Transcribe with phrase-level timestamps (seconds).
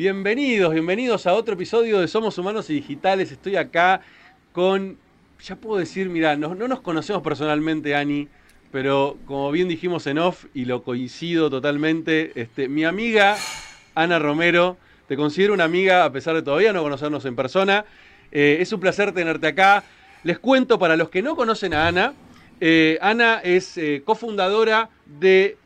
[0.00, 3.32] Bienvenidos, bienvenidos a otro episodio de Somos Humanos y Digitales.
[3.32, 4.00] Estoy acá
[4.52, 4.96] con,
[5.42, 8.26] ya puedo decir, mira, no, no nos conocemos personalmente, Ani,
[8.72, 13.36] pero como bien dijimos en off y lo coincido totalmente, este, mi amiga
[13.94, 17.84] Ana Romero, te considero una amiga a pesar de todavía no conocernos en persona.
[18.32, 19.84] Eh, es un placer tenerte acá.
[20.22, 22.14] Les cuento para los que no conocen a Ana,
[22.58, 25.58] eh, Ana es eh, cofundadora de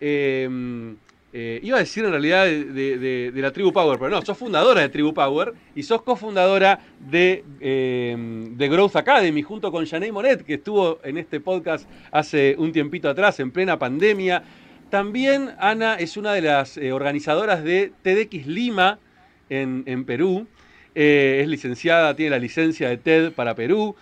[1.37, 4.89] eh, iba a decir en realidad de, la Tribu Power, pero no, sos fundadora de
[4.89, 8.15] Tribu Power y sos cofundadora de, eh,
[8.53, 13.09] de Growth Academy junto con Janey Monet, que estuvo en este podcast hace un tiempito
[13.09, 14.45] atrás, en plena pandemia.
[14.91, 19.01] También Ana es una de las eh, organizadoras de TEDx Lima
[19.49, 20.47] en, Perú.
[20.95, 23.97] es licenciada, tiene la licencia de TED para Perú.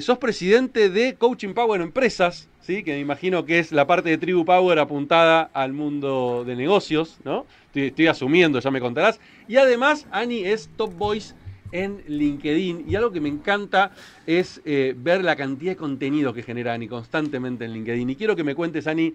[0.00, 4.44] sos presidente de Coaching Power Empresas, que me imagino que es la parte de Tribu
[4.44, 7.46] Power apuntada al mundo de negocios, ¿no?
[7.74, 9.18] Estoy, asumiendo, ya me contarás.
[9.48, 11.34] Y además, Ani es Top Voice
[11.72, 13.92] en LinkedIn y algo que me encanta
[14.26, 18.10] es eh, ver la cantidad de contenido que genera Ani constantemente en LinkedIn.
[18.10, 19.14] Y quiero que me cuentes, Ani,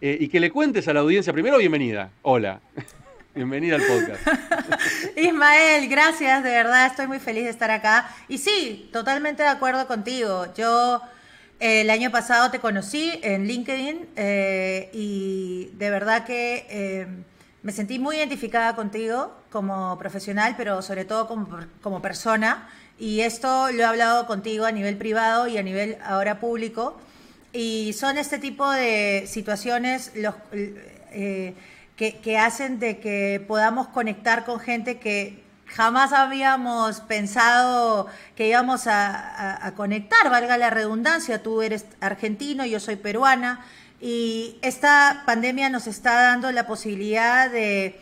[0.00, 2.10] eh, y que le cuentes a la audiencia, primero, bienvenida.
[2.22, 2.60] Hola.
[3.36, 4.26] Bienvenida al podcast.
[5.18, 8.08] Ismael, gracias, de verdad, estoy muy feliz de estar acá.
[8.28, 10.46] Y sí, totalmente de acuerdo contigo.
[10.56, 11.02] Yo
[11.58, 17.06] el año pasado te conocí en LinkedIn eh, y de verdad que eh,
[17.62, 21.26] me sentí muy identificada contigo como profesional, pero sobre todo
[21.80, 22.68] como, persona.
[22.98, 27.00] Y esto lo he hablado contigo a nivel privado y a nivel ahora público.
[27.52, 31.54] Y son este tipo de situaciones los, eh,
[31.96, 35.45] que, que hacen de que podamos conectar con gente que
[35.76, 42.96] jamás habíamos pensado que íbamos a, conectar, valga la redundancia, tú eres argentino, yo soy
[42.96, 43.60] peruana,
[44.00, 48.00] y esta pandemia nos está dando la posibilidad de,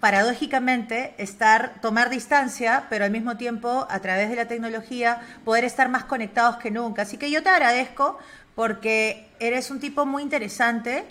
[0.00, 5.90] paradójicamente, estar, tomar distancia, pero al mismo tiempo, a través de la tecnología, poder estar
[5.90, 7.02] más conectados que nunca.
[7.02, 8.18] Así que yo te agradezco
[8.54, 11.04] porque eres un tipo muy interesante,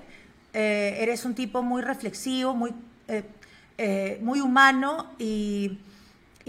[0.54, 2.74] eh, eres un tipo muy reflexivo, muy...
[3.08, 3.24] Eh,
[3.82, 5.78] eh, muy humano y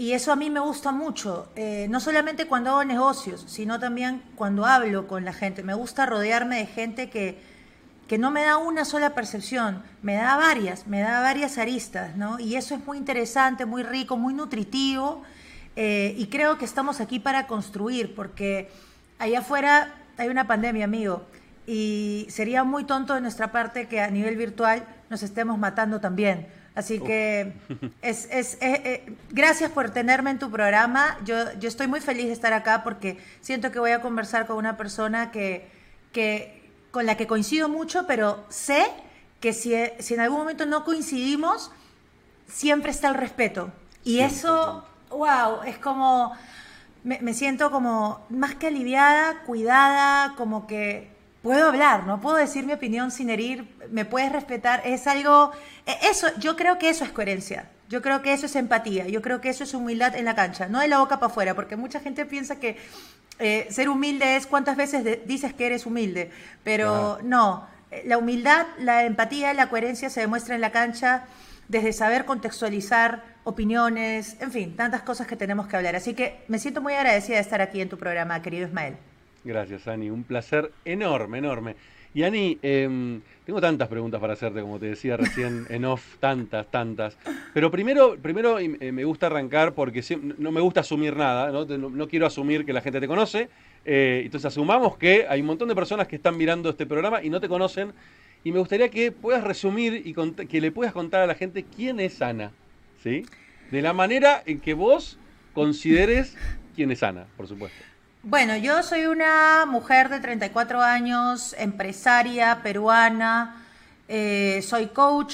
[0.01, 4.23] y eso a mí me gusta mucho, eh, no solamente cuando hago negocios, sino también
[4.33, 5.61] cuando hablo con la gente.
[5.61, 7.39] Me gusta rodearme de gente que,
[8.07, 12.39] que no me da una sola percepción, me da varias, me da varias aristas, ¿no?
[12.39, 15.21] Y eso es muy interesante, muy rico, muy nutritivo.
[15.75, 18.71] Eh, y creo que estamos aquí para construir, porque
[19.19, 21.27] allá afuera hay una pandemia, amigo,
[21.67, 26.47] y sería muy tonto de nuestra parte que a nivel virtual nos estemos matando también.
[26.73, 27.53] Así que
[28.01, 31.17] es, es, eh, eh, gracias por tenerme en tu programa.
[31.25, 34.55] Yo, yo estoy muy feliz de estar acá porque siento que voy a conversar con
[34.55, 35.67] una persona que,
[36.13, 38.85] que, con la que coincido mucho, pero sé
[39.41, 41.71] que si, si en algún momento no coincidimos,
[42.47, 43.71] siempre está el respeto.
[44.05, 46.33] Y eso, wow, es como,
[47.03, 51.09] me, me siento como más que aliviada, cuidada, como que
[51.41, 55.51] puedo hablar, no puedo decir mi opinión sin herir, me puedes respetar, es algo,
[55.85, 59.21] e, eso, yo creo que eso es coherencia, yo creo que eso es empatía, yo
[59.21, 61.75] creo que eso es humildad en la cancha, no de la boca para afuera, porque
[61.75, 62.77] mucha gente piensa que
[63.39, 66.31] eh, ser humilde es cuántas veces dices que eres humilde,
[66.63, 67.67] pero no,
[68.05, 71.25] la humildad, la empatía, la coherencia se demuestra en la cancha
[71.67, 75.95] desde saber contextualizar opiniones, en fin, tantas cosas que tenemos que hablar.
[75.95, 78.97] Así que me siento muy agradecida de estar aquí en tu programa, querido Ismael.
[79.43, 80.09] Gracias, Ani.
[80.09, 81.75] Un placer enorme, enorme.
[82.13, 86.69] Y Ani, em, tengo tantas preguntas para hacerte, como te decía recién en off, tantas,
[86.69, 87.17] tantas.
[87.53, 90.03] Pero primero, primero eh, me gusta arrancar porque
[90.37, 93.49] no me gusta asumir nada, no, quiero asumir que la gente te conoce.
[93.85, 97.29] Eh, entonces asumamos que hay un montón de personas que están mirando este programa y
[97.29, 97.93] no te conocen.
[98.43, 100.13] Y me gustaría que puedas resumir y
[100.47, 102.51] que le puedas contar a la gente quién es Ana,
[103.01, 103.23] ¿sí?
[103.69, 105.19] De la manera en que vos
[105.53, 106.35] consideres
[106.75, 107.90] quién es Ana, por supuesto.
[108.23, 113.65] Bueno, yo soy una mujer de 34 años, empresaria peruana,
[114.07, 115.33] eh, soy coach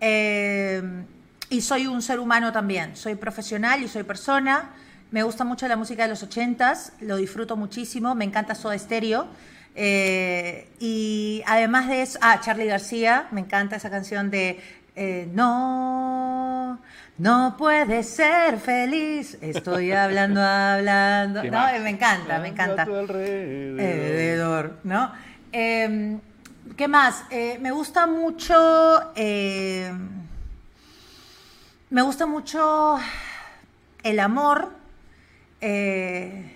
[0.00, 0.82] eh,
[1.50, 2.96] y soy un ser humano también.
[2.96, 4.70] Soy profesional y soy persona.
[5.10, 9.26] Me gusta mucho la música de los 80s, lo disfruto muchísimo, me encanta Soda Stereo.
[9.74, 14.60] Eh, y además de eso, ah, Charlie García, me encanta esa canción de
[15.30, 16.80] No
[17.18, 19.38] no puede ser feliz.
[19.40, 21.44] Estoy hablando, hablando.
[21.44, 22.82] No, me encanta, me encanta.
[22.82, 24.78] alrededor.
[24.82, 25.12] ¿no?
[25.52, 26.20] Em,
[26.76, 27.24] ¿Qué más?
[27.30, 29.12] Eh, me gusta mucho.
[29.14, 30.08] Em,
[31.90, 32.98] me gusta mucho
[34.02, 34.72] el amor.
[35.60, 36.50] Eh,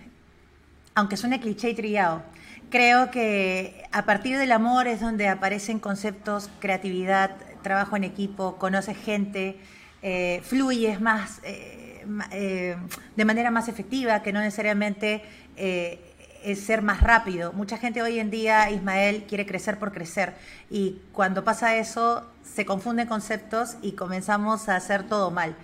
[0.95, 2.23] aunque suene cliché y trillado.
[2.71, 8.97] Creo que a partir del amor es donde aparecen conceptos, creatividad, trabajo en equipo, conoces
[8.99, 9.61] gente,
[10.03, 15.23] eh, fluyes más, de manera más efectiva, que no necesariamente
[15.57, 17.53] es ser más rápido.
[17.53, 20.35] Mucha gente hoy en día, Ismael, quiere crecer por crecer.
[20.71, 25.57] Y cuando pasa eso, se confunden conceptos y comenzamos a hacer todo mal,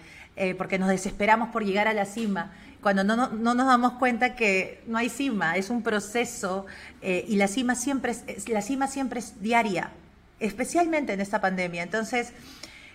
[0.59, 2.53] porque nos desesperamos por llegar a la cima
[2.85, 6.67] cuando no, no, nos damos cuenta que no hay cima, es un proceso
[7.01, 9.91] eh, y la cima, siempre es, la cima siempre es diaria,
[10.39, 11.83] especialmente en esta pandemia.
[11.83, 12.35] Entonces,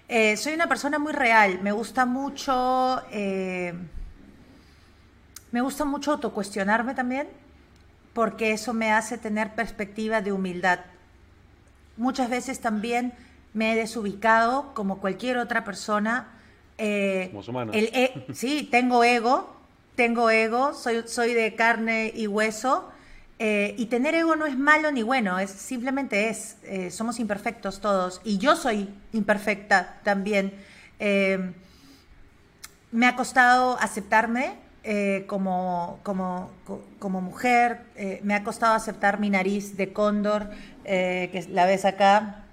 [0.09, 3.75] eh, soy una persona muy real, me gusta mucho, eh,
[5.51, 7.27] me gusta mucho autocuestionarme también,
[8.13, 10.79] porque eso me hace tener perspectiva de humildad.
[11.95, 13.13] Muchas veces también
[13.53, 16.27] me he desubicado como cualquier otra persona.
[17.29, 17.43] Como
[18.33, 19.55] sí, tengo ego,
[19.95, 22.89] tengo ego, soy, soy de carne y hueso.
[23.41, 26.57] Eh, y tener ego no es malo ni bueno, es simplemente es.
[26.63, 28.19] Eh, somos imperfectos todos.
[28.25, 30.53] Y yo soy imperfecta también.
[30.99, 31.53] Eh,
[32.91, 34.67] me ha costado aceptarme
[35.27, 36.49] como, como,
[36.97, 37.81] como, mujer.
[38.23, 40.49] me ha costado aceptar mi nariz de cóndor,
[40.83, 42.45] que la ves acá.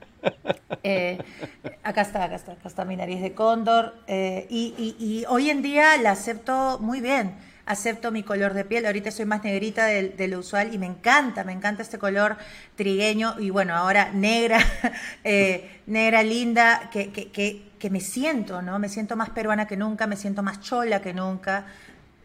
[1.83, 3.95] acá está, acá está, acá está mi nariz de cóndor.
[4.07, 7.35] y, hoy en día la acepto muy bien
[7.67, 8.87] acepto mi color de piel.
[8.87, 12.37] Ahorita soy más negrita de, lo usual y me encanta, me encanta este color
[12.77, 14.61] trigueño y bueno, ahora negra,
[15.25, 18.79] eh, negra linda, que, que, que, me siento, ¿no?
[18.79, 21.67] Me siento más peruana que nunca, me siento más chola que nunca,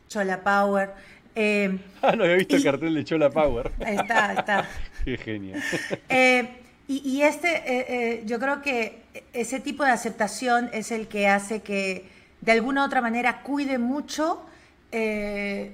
[0.08, 0.92] chola power.
[1.36, 3.72] Eh, ah, no había visto el cartel de Chola Power.
[3.80, 4.70] Está, está.
[5.06, 5.64] Qué genial.
[6.10, 6.58] Eh,
[6.90, 12.06] y, este, yo creo que ese tipo de aceptación es el que hace que
[12.42, 14.46] de alguna u otra manera cuide mucho
[14.92, 15.72] eh,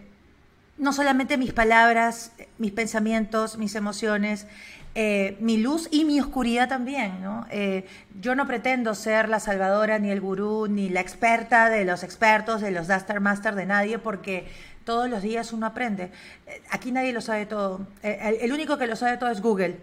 [0.77, 4.45] no solamente mis palabras, mis pensamientos, mis emociones,
[4.93, 7.19] eh, mi luz y mi oscuridad también.
[7.49, 7.85] Eh,
[8.19, 12.61] yo no pretendo ser la salvadora, ni el gurú, ni la experta de los expertos,
[12.61, 14.47] de los Duster Master, de nadie, porque
[14.85, 16.11] todos los días uno aprende.
[16.69, 17.87] Aquí nadie lo sabe todo.
[18.03, 19.77] el, único que lo sabe todo es Google.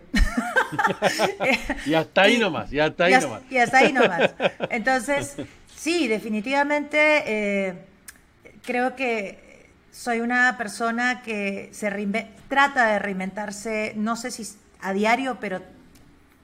[1.87, 3.43] y hasta ahí nomás, y hasta ahí nomás.
[3.51, 4.35] Y hasta ahí nomás.
[4.71, 5.37] Entonces,
[5.77, 7.85] sí, definitivamente
[8.65, 11.91] creo que soy una persona que se
[12.49, 14.47] trata de reinventarse, no sé si
[14.81, 15.63] a diario, pero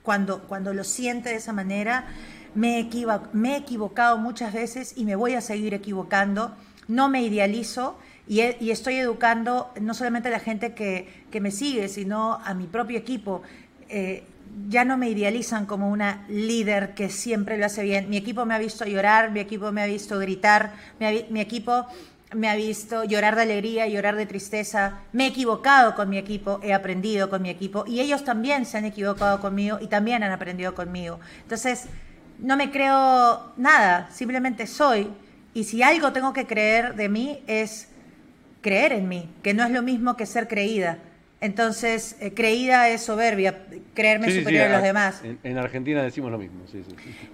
[0.02, 2.06] cuando, cuando lo siente de esa manera,
[2.55, 2.88] me
[3.32, 6.55] me he equivocado muchas veces y me voy a seguir equivocando,
[6.88, 7.99] no me idealizo
[8.31, 12.96] y, estoy educando no solamente a la gente que, me sigue, sino a mi propio
[12.96, 13.43] equipo.
[13.88, 14.22] Eh,
[14.68, 18.10] ya no me idealizan como una líder que siempre lo hace bien.
[18.10, 21.86] Mi equipo me ha visto llorar, mi equipo me ha visto gritar, mi equipo
[22.34, 25.00] me ha visto llorar de alegría, llorar de tristeza.
[25.12, 28.78] Me he equivocado con mi equipo, he aprendido con mi equipo y ellos también se
[28.78, 31.18] han equivocado conmigo y también han aprendido conmigo.
[31.42, 31.86] Entonces,
[32.38, 35.10] no me creo nada, simplemente soy.
[35.52, 37.88] Y si algo tengo que creer de mí es
[38.60, 40.98] creer en mí, que no es lo mismo que ser creída.
[41.40, 43.64] Entonces, eh, creída es soberbia,
[43.94, 45.22] creerme superior a los demás.
[45.42, 46.82] En, Argentina decimos lo mismo, sí.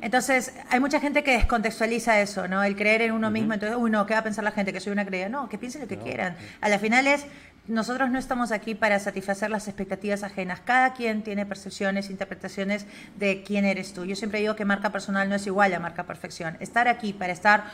[0.01, 2.63] Entonces, hay mucha gente que descontextualiza eso, ¿no?
[2.63, 4.73] El creer en uno mismo, entonces, uy, no, ¿qué va a pensar la gente?
[4.73, 5.29] Que soy una creída.
[5.29, 6.37] No, que piensen lo que quieran.
[6.61, 7.27] A la final es,
[7.67, 10.61] nosotros no estamos aquí para satisfacer las expectativas ajenas.
[10.61, 12.87] Cada quien tiene percepciones, interpretaciones
[13.17, 14.05] de quién eres tú.
[14.05, 16.57] Yo siempre digo que marca personal no es igual a marca perfección.
[16.61, 17.65] Estar aquí para estar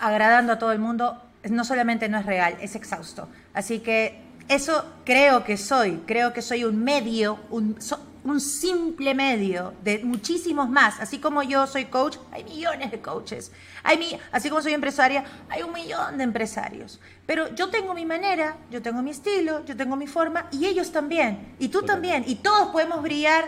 [0.00, 3.28] agradando a todo el mundo no solamente no es real, es exhausto.
[3.54, 7.78] Así que eso creo que soy, creo que soy un medio, un,
[8.24, 10.98] un simple medio de muchísimos más.
[10.98, 13.52] Así como yo soy coach, hay millones de coaches.
[13.84, 16.98] Hay así como soy empresaria, hay un millón de empresarios.
[17.26, 20.90] Pero yo tengo mi manera, yo tengo mi estilo, yo tengo mi forma y ellos
[20.90, 21.54] también.
[21.60, 22.24] Y tú también.
[22.26, 23.44] Y todos podemos brillar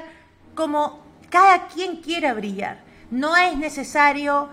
[0.54, 2.78] como cada quien quiera brillar.
[3.10, 4.50] No es necesario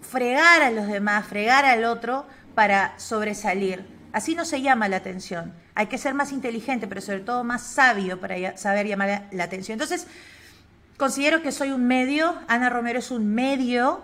[0.00, 2.24] fregar a los demás, fregar al otro
[2.54, 3.84] para sobresalir.
[4.12, 5.52] Así no se llama la atención.
[5.74, 9.74] Hay que ser más inteligente, pero sobre todo más sabio para saber llamar la atención.
[9.74, 10.06] Entonces,
[10.96, 14.02] considero que soy un medio, Ana Romero es un medio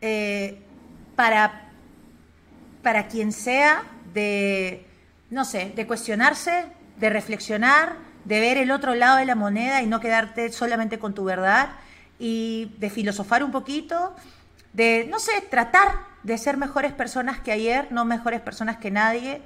[0.00, 0.62] eh,
[1.16, 1.68] para,
[2.82, 3.82] para quien sea
[4.14, 4.86] de,
[5.30, 6.66] no sé, de cuestionarse,
[6.98, 11.14] de reflexionar, de ver el otro lado de la moneda y no quedarte solamente con
[11.14, 11.70] tu verdad
[12.18, 14.14] y de filosofar un poquito,
[14.72, 19.42] de, no sé, tratar de ser mejores personas que ayer, no mejores personas que nadie.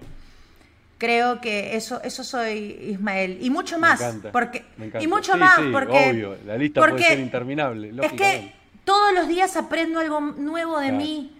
[1.04, 3.36] Creo que eso, eso soy Ismael.
[3.42, 4.00] Y mucho más.
[4.32, 4.64] Porque,
[5.00, 6.10] Y mucho más, porque.
[6.10, 7.92] Obvio, la lista puede ser interminable.
[8.02, 8.54] Es que
[8.86, 11.36] todos los días aprendo algo nuevo de mí.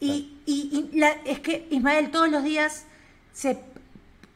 [0.00, 2.86] Y, y, es que, Ismael, todos los días
[3.32, 3.56] se,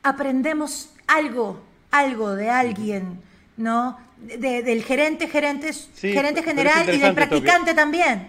[0.05, 3.21] aprendemos algo, algo de alguien,
[3.57, 3.99] ¿no?
[4.21, 8.29] del gerente, gerente, gerente general y del practicante también.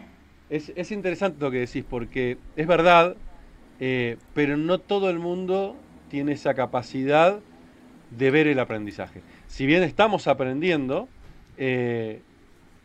[0.49, 3.15] es, interesante lo que decís, porque es verdad,
[3.79, 5.77] eh, pero no todo el mundo
[6.09, 7.39] tiene esa capacidad
[8.11, 9.21] de ver el aprendizaje.
[9.47, 11.07] Si bien estamos aprendiendo,
[11.57, 12.21] eh,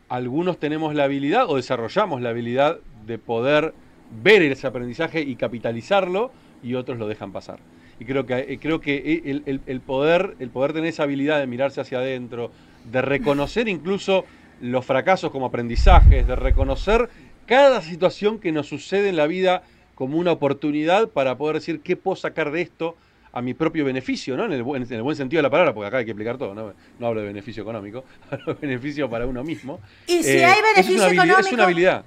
[0.09, 3.75] algunos tenemos la habilidad o desarrollamos la habilidad de poder
[4.23, 6.31] ver ese aprendizaje y capitalizarlo
[6.63, 7.59] y otros lo dejan pasar.
[7.99, 11.81] Y creo que, eh, creo que el, poder, el poder tener esa habilidad de mirarse
[11.81, 12.51] hacia adentro,
[12.91, 14.25] de reconocer incluso
[14.61, 17.09] los fracasos como aprendizajes, de reconocer
[17.47, 19.63] cada situación que nos sucede en la vida
[19.95, 22.97] como una oportunidad para poder decir qué puedo sacar de esto
[23.35, 24.45] a mi propio beneficio, ¿no?
[24.45, 26.39] En el, buen, en el buen sentido de la palabra, porque acá hay que explicar
[26.39, 26.73] todo, ¿no?
[27.01, 29.81] No hablo de beneficio económico, hablo de beneficio para uno mismo.
[30.07, 31.41] Y si hay beneficio es económico.
[31.41, 32.05] Es una habilidad.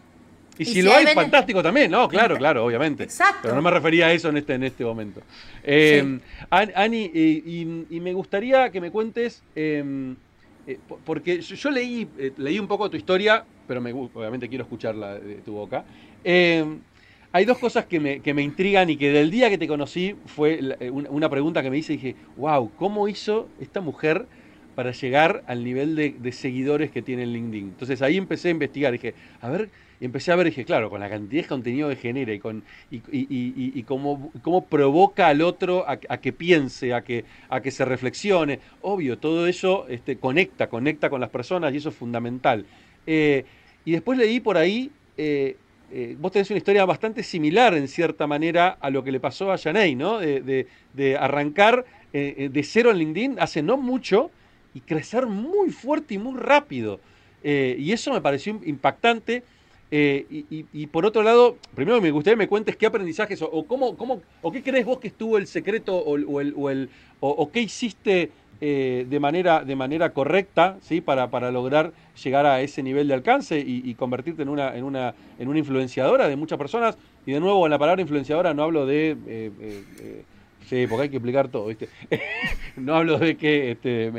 [0.57, 2.07] Y, si, lo hay, fantástico también, ¿no?
[2.07, 3.03] Claro, claro, obviamente.
[3.03, 3.41] Exacto.
[3.43, 5.21] Pero no me refería a eso en este, en este momento.
[5.63, 6.19] Eh,
[6.49, 10.15] Ani, y, me gustaría que me cuentes, em,
[10.65, 15.19] eh, porque yo, leí, eh, leí un poco tu historia, pero me, obviamente quiero escucharla
[15.19, 15.85] de tu boca.
[17.37, 21.29] Hay dos cosas que me, intrigan y que del día que te conocí fue una
[21.29, 24.25] pregunta que me hice y dije, wow, ¿cómo hizo esta mujer
[24.73, 27.65] para llegar al nivel de, seguidores que tiene en LinkedIn?
[27.65, 29.69] Entonces ahí empecé a investigar, dije, a ver,
[30.01, 32.63] y empecé a ver, dije, claro, con la cantidad de contenido que genera y, con,
[32.89, 38.61] y, cómo, cómo, provoca al otro a, que piense, a que, a que se reflexione.
[38.81, 42.65] Obvio, todo eso este, conecta, conecta con las personas y eso es fundamental.
[43.05, 43.45] Eh,
[43.85, 45.55] y después leí por ahí, eh,
[45.91, 49.51] eh, vos tenés una historia bastante similar en cierta manera a lo que le pasó
[49.51, 50.19] a Janey, ¿no?
[50.19, 54.31] De, de, de arrancar de cero en LinkedIn hace no mucho
[54.73, 56.99] y crecer muy fuerte y muy rápido.
[57.43, 59.43] y eso me pareció impactante
[59.89, 63.95] eh, y, por otro lado, primero me gustaría que me cuentes qué aprendizajes o, cómo,
[63.95, 66.89] cómo, o qué crees vos que estuvo el secreto o, el,
[67.19, 71.01] o qué hiciste eh, de, manera, de manera correcta ¿sí?
[71.01, 75.13] para, para lograr llegar a ese nivel de alcance y, convertirte en una, en, una,
[75.39, 76.97] en una influenciadora de muchas personas.
[77.25, 79.17] Y de nuevo, en la palabra influenciadora no hablo de...
[79.27, 80.23] Eh,
[80.65, 81.89] sí, porque hay que explicar todo, ¿viste?
[82.77, 84.11] no hablo de que este,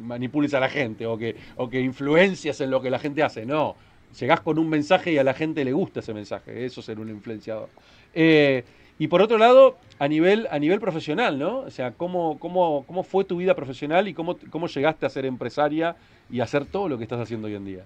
[0.00, 3.46] manipules a la gente o que, o que influencias en lo que la gente hace,
[3.46, 3.76] no
[4.18, 6.98] llegás con un mensaje y a la gente le gusta ese mensaje, eso es ser
[6.98, 7.68] un influenciador.
[8.14, 8.64] Eh,
[8.98, 11.60] y por otro lado, a nivel, a nivel profesional, ¿no?
[11.60, 15.26] O sea, ¿cómo, cómo, cómo fue tu vida profesional y cómo, cómo llegaste a ser
[15.26, 15.96] empresaria
[16.30, 17.84] y a hacer todo lo que estás haciendo hoy en día?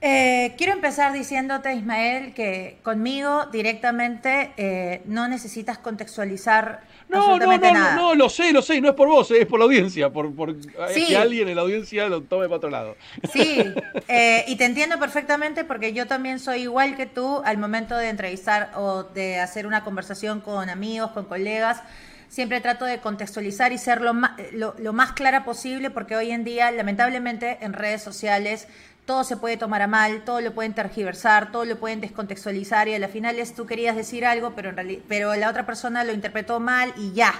[0.00, 7.74] Eh, quiero empezar diciéndote, Ismael, que conmigo directamente eh, no necesitas contextualizar no, absolutamente no,
[7.74, 7.96] nada.
[7.96, 10.32] No, no, lo sé, lo sé, no es por vos, es por la audiencia, por,
[10.36, 12.96] por que alguien en la audiencia lo tome para otro lado.
[13.32, 13.64] Sí,
[14.08, 18.08] eh, y te entiendo perfectamente porque yo también soy igual que tú al momento de
[18.08, 21.82] entrevistar o de hacer una conversación con amigos, con colegas
[22.28, 26.30] siempre trato de contextualizar y ser lo más, lo, lo más, clara posible porque hoy
[26.30, 28.68] en día, lamentablemente, en redes sociales
[29.08, 32.94] todo se puede tomar a mal, todo lo pueden tergiversar, todo lo pueden descontextualizar y
[32.94, 36.04] a la final es tú querías decir algo, pero, en realidad, pero la otra persona
[36.04, 37.32] lo interpretó mal y ya.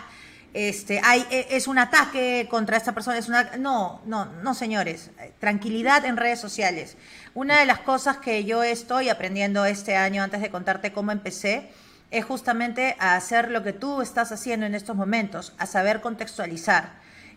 [0.55, 3.59] Este, hay, e, es un ataque contra esta persona, es una...
[3.59, 5.11] No, no, no, señores.
[5.41, 6.97] Tranquilidad en redes sociales.
[7.35, 11.69] Una de las cosas que yo estoy aprendiendo este año, antes de contarte cómo empecé,
[12.11, 16.93] es justamente a hacer lo que tú estás haciendo en estos momentos, a saber contextualizar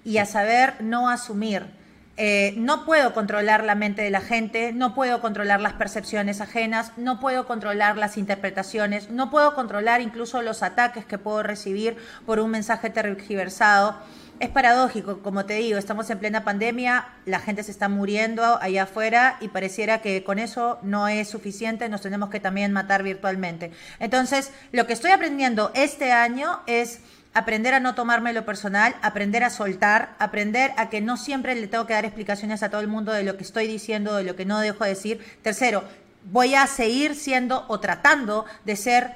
[0.06, 1.81] y a saber no asumir
[2.18, 6.92] eh, no puedo controlar la mente de la gente, no puedo controlar las percepciones ajenas,
[6.98, 12.40] no puedo controlar las interpretaciones, no puedo controlar incluso los ataques que puedo recibir por
[12.40, 13.96] un mensaje tergiversado.
[14.42, 18.84] Es paradójico, como te digo, estamos en plena pandemia, la gente se está muriendo allá
[18.84, 23.72] afuera y pareciera que con eso no es suficiente, nos tenemos que también matar virtualmente.
[24.00, 27.02] Entonces, lo que estoy aprendiendo este año es
[27.34, 31.68] aprender a no tomarme lo personal, aprender a soltar, aprender a que no siempre le
[31.68, 34.36] tengo que dar explicaciones a todo el mundo de lo que estoy diciendo, de lo
[34.36, 35.26] que no dejo de decir.
[35.42, 35.84] Tercero,
[36.26, 39.12] voy a seguir siendo o tratando de ser,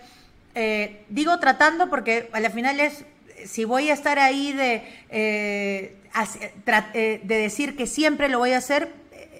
[0.56, 3.04] eh, digo tratando porque al final es,
[3.46, 5.98] si voy a estar ahí de, eh,
[6.94, 8.92] eh, de decir que siempre lo voy a hacer,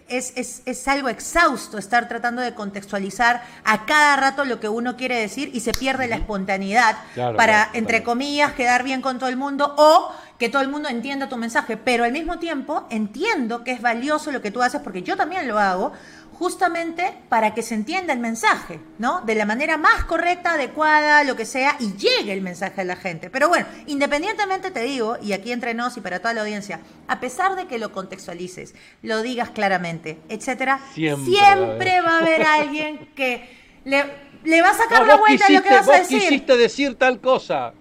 [0.08, 5.20] es, es, algo exhausto estar tratando de contextualizar a cada rato lo que uno quiere
[5.20, 6.98] decir y se pierde la espontaneidad
[7.36, 11.30] para, entre comillas, quedar bien con todo el mundo o que todo el mundo entienda
[11.30, 11.78] tu mensaje.
[11.78, 15.48] Pero al mismo tiempo entiendo que es valioso lo que tú haces porque yo también
[15.48, 15.94] lo hago
[16.38, 19.22] justamente para que se entienda el mensaje, ¿no?
[19.22, 22.96] De la manera más correcta, adecuada, lo que sea, y llegue el mensaje a la
[22.96, 23.30] gente.
[23.30, 27.20] Pero bueno, independientemente te digo, y aquí entre nos y para toda la audiencia, a
[27.20, 33.50] pesar de que lo contextualices, lo digas claramente, etcétera, siempre, va a haber alguien que
[33.86, 36.20] le, va a sacar la vuelta a lo que vas a decir.
[36.20, 37.74] quisiste decir tal cosa.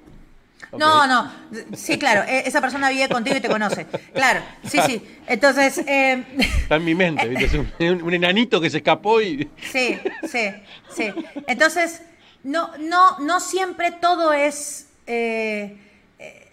[0.79, 1.33] No, no,
[1.77, 3.87] sí, claro, e, esa persona vive contigo y te conoce.
[4.13, 5.03] Claro, sí, sí.
[5.27, 5.79] Entonces...
[5.87, 7.45] Eh, Está en mi mente, ¿viste?
[7.79, 9.51] Es un, enanito que se escapó y...
[9.73, 9.99] Sí,
[10.31, 10.51] sí,
[10.95, 11.13] sí.
[11.47, 12.03] Entonces,
[12.43, 15.77] no, no, no siempre todo es eh,
[16.19, 16.53] eh,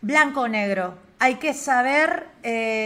[0.00, 0.96] blanco o negro.
[1.18, 2.28] Hay que saber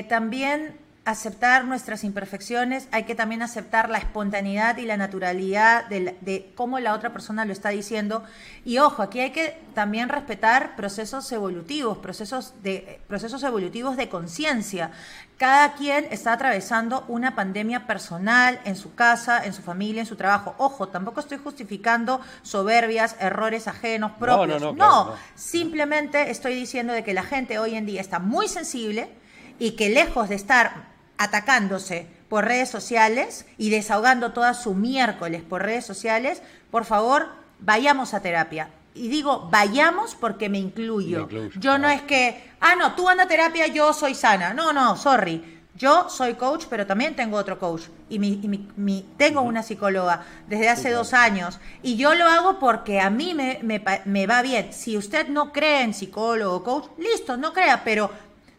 [0.09, 0.75] también
[1.05, 6.95] aceptar nuestras imperfecciones, hay que también aceptar la espontaneidad y la naturalidad de, cómo la
[6.95, 8.25] otra persona lo está diciendo.
[8.65, 14.93] Y ojo, aquí hay que también respetar procesos evolutivos, procesos, de, procesos evolutivos de conciencia.
[15.37, 20.17] Cada quien está atravesando una pandemia personal en su casa, en su familia, en su
[20.17, 20.55] trabajo.
[20.57, 24.63] Ojo, tampoco estoy justificando soberbias, errores ajenos, propios.
[24.63, 29.11] No, no, simplemente estoy diciendo de que la gente hoy en día está muy sensible
[29.59, 35.63] y que lejos de estar atacándose por redes sociales y desahogando toda su miércoles por
[35.63, 37.29] redes sociales, por favor,
[37.61, 38.71] vayamos a terapia.
[38.95, 41.29] Y digo, vayamos porque me incluyo.
[41.57, 44.55] yo no es que, ah, no, tú anda a terapia, yo soy sana.
[44.55, 45.53] No, no, sorry.
[45.77, 47.83] Yo soy coach, pero también tengo otro coach.
[48.09, 51.59] Y, mi, tengo una psicóloga desde hace dos años.
[51.83, 53.59] Y yo lo hago porque a mí me,
[54.05, 54.73] me va bien.
[54.73, 58.09] Si usted no cree en psicólogo o coach, listo, no crea, pero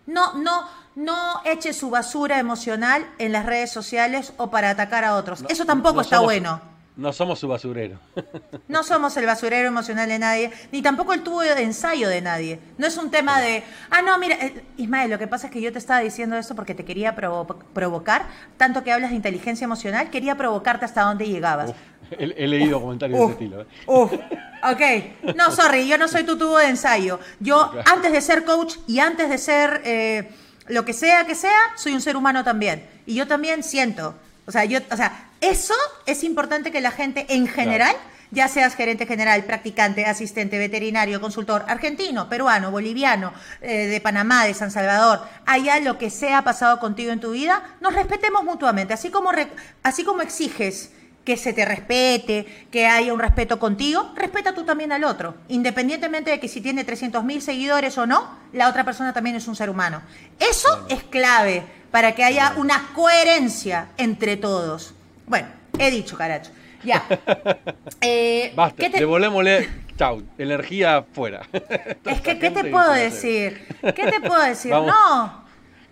[0.08, 5.16] no, no, no eche su basura emocional en las redes sociales o para atacar a
[5.16, 5.44] otros.
[5.50, 6.62] Eso tampoco está bueno.
[6.98, 8.00] No somos su basurero.
[8.68, 12.60] No somos el basurero emocional de nadie, ni tampoco el tubo de ensayo de nadie.
[12.78, 15.62] No es un tema de, ah, no, mira, eh, Ismael, lo que pasa es que
[15.62, 18.26] yo te estaba diciendo esto porque te quería provocar,
[18.58, 21.74] tanto que hablas de inteligencia emocional, quería provocarte hasta dónde llegabas.
[22.12, 23.62] he, leído comentarios de ese estilo.
[23.62, 23.66] ¿eh?
[23.86, 25.36] Uf, ok.
[25.36, 27.20] No, sorry, yo no soy tu tubo de ensayo.
[27.40, 29.82] Yo, antes de ser coach y antes de ser...
[29.86, 30.30] Eh,
[30.68, 32.88] lo que sea que sea, soy un ser humano también.
[33.06, 34.16] Y yo también siento.
[34.46, 35.74] O sea, yo, o sea, eso
[36.06, 37.96] es importante que la gente en general,
[38.32, 44.54] ya seas gerente general, practicante, asistente, veterinario, consultor, argentino, peruano, boliviano, eh, de Panamá, de
[44.54, 48.94] San Salvador, haya lo que sea pasado contigo en tu vida, nos respetemos mutuamente.
[48.94, 49.32] Así como,
[49.84, 50.92] así como exiges
[51.26, 56.30] que se te respete, que haya un respeto contigo, respeta tú también al otro, independientemente
[56.30, 59.70] de que si tiene 300.000 seguidores o no, la otra persona también es un ser
[59.70, 60.04] humano.
[60.40, 64.94] Eso es clave para que haya una coherencia entre todos.
[65.26, 65.48] Bueno,
[65.80, 66.52] he dicho, caracho.
[66.84, 67.04] Ya.
[68.02, 69.00] Eh, Basta, ¿qué te...
[69.00, 71.42] devolvémosle, chau, energía fuera.
[72.06, 73.66] es que, ¿qué te puedo decir?
[73.82, 74.72] ¿Qué te puedo decir?
[74.76, 75.44] No.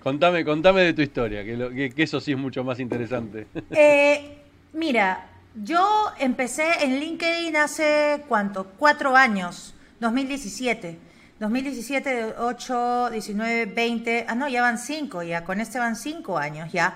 [0.04, 3.48] Contame, contame de tu historia, que, que, eso sí es mucho más interesante.
[3.72, 4.43] Eh,
[4.74, 10.98] Mira, yo empecé en LinkedIn hace cuánto, cuatro años, 2017.
[11.40, 16.72] 2017, 8, 19, 20, ah no, ya van cinco, ya con este van cinco años
[16.72, 16.96] ya.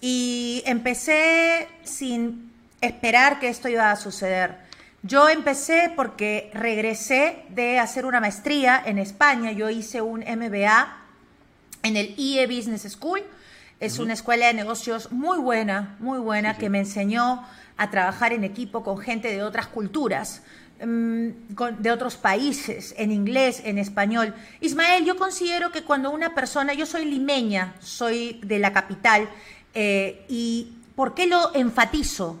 [0.00, 4.56] Y empecé sin esperar que esto iba a suceder.
[5.02, 10.96] Yo empecé porque regresé de hacer una maestría en España, yo hice un MBA
[11.84, 13.22] en el IE Business School,
[13.82, 17.44] es una escuela de negocios muy buena, muy buena, que me enseñó
[17.76, 20.42] a trabajar en equipo con gente de otras culturas,
[20.80, 21.28] mm,
[21.80, 24.34] de otros países, en inglés, en español.
[24.60, 29.28] Ismael, yo considero que cuando una persona, yo soy limeña, soy de la capital,
[29.74, 32.38] eh, y ¿por qué lo enfatizo?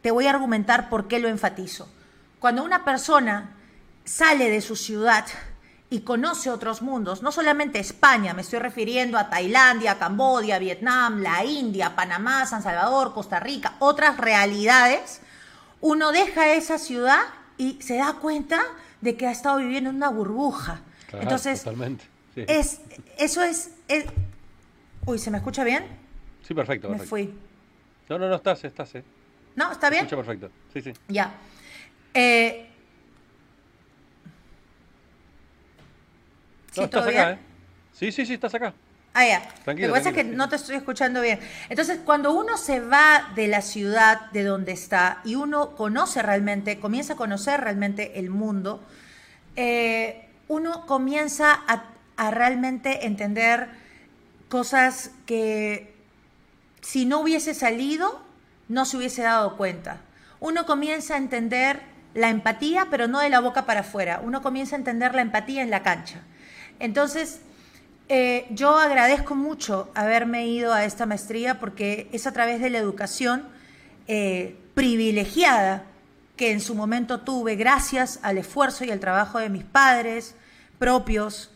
[0.00, 1.88] Te voy a argumentar por qué lo enfatizo.
[2.40, 3.50] Cuando una persona
[4.04, 5.26] sale de su ciudad,
[5.92, 11.44] y conoce otros mundos, no solamente España, me estoy refiriendo a Tailandia, Cambodia, Vietnam, la
[11.44, 15.20] India, Panamá, San Salvador, Costa Rica, otras realidades,
[15.82, 17.20] uno deja esa ciudad
[17.58, 18.62] y se da cuenta
[19.02, 20.80] de que ha estado viviendo en una burbuja.
[21.12, 22.04] Entonces, totalmente.
[22.36, 22.80] es,
[23.18, 23.72] eso es,
[25.04, 25.84] Uy, ¿se me escucha bien?
[26.40, 26.88] Sí, perfecto.
[26.88, 27.34] Me fui.
[28.08, 29.04] No, no, no, estás, estás, ¿eh?
[29.56, 29.70] ¿No?
[29.70, 30.06] ¿Está bien?
[30.06, 30.50] escucha perfecto.
[30.72, 30.92] Sí, sí.
[31.08, 31.34] Ya.
[32.14, 32.71] Eh,
[36.72, 37.38] ¿Sí, estás acá, ¿eh?
[37.92, 38.74] Sí, sí, sí, estás acá.
[39.14, 39.48] Ah, ya.
[39.66, 41.38] Lo que pasa es que no te estoy escuchando bien.
[41.68, 46.80] Entonces, cuando uno se va de la ciudad de donde está y uno conoce realmente,
[46.80, 48.82] comienza a conocer realmente el mundo,
[49.56, 51.84] eh, uno comienza a,
[52.16, 53.68] a realmente entender
[54.48, 55.94] cosas que
[56.80, 58.22] si no hubiese salido,
[58.68, 59.98] no se hubiese dado cuenta.
[60.40, 61.80] Uno comienza a entender
[62.14, 64.20] la empatía, pero no de la boca para afuera.
[64.24, 66.22] Uno comienza a entender la empatía en la cancha.
[66.78, 67.40] Entonces,
[68.14, 72.76] eh, yo agradezco mucho haberme ido a esta maestría porque es a través de la
[72.76, 73.44] educación
[74.06, 75.84] eh, privilegiada
[76.36, 80.34] que en su momento tuve gracias al esfuerzo y al trabajo de mis padres
[80.78, 81.50] propios,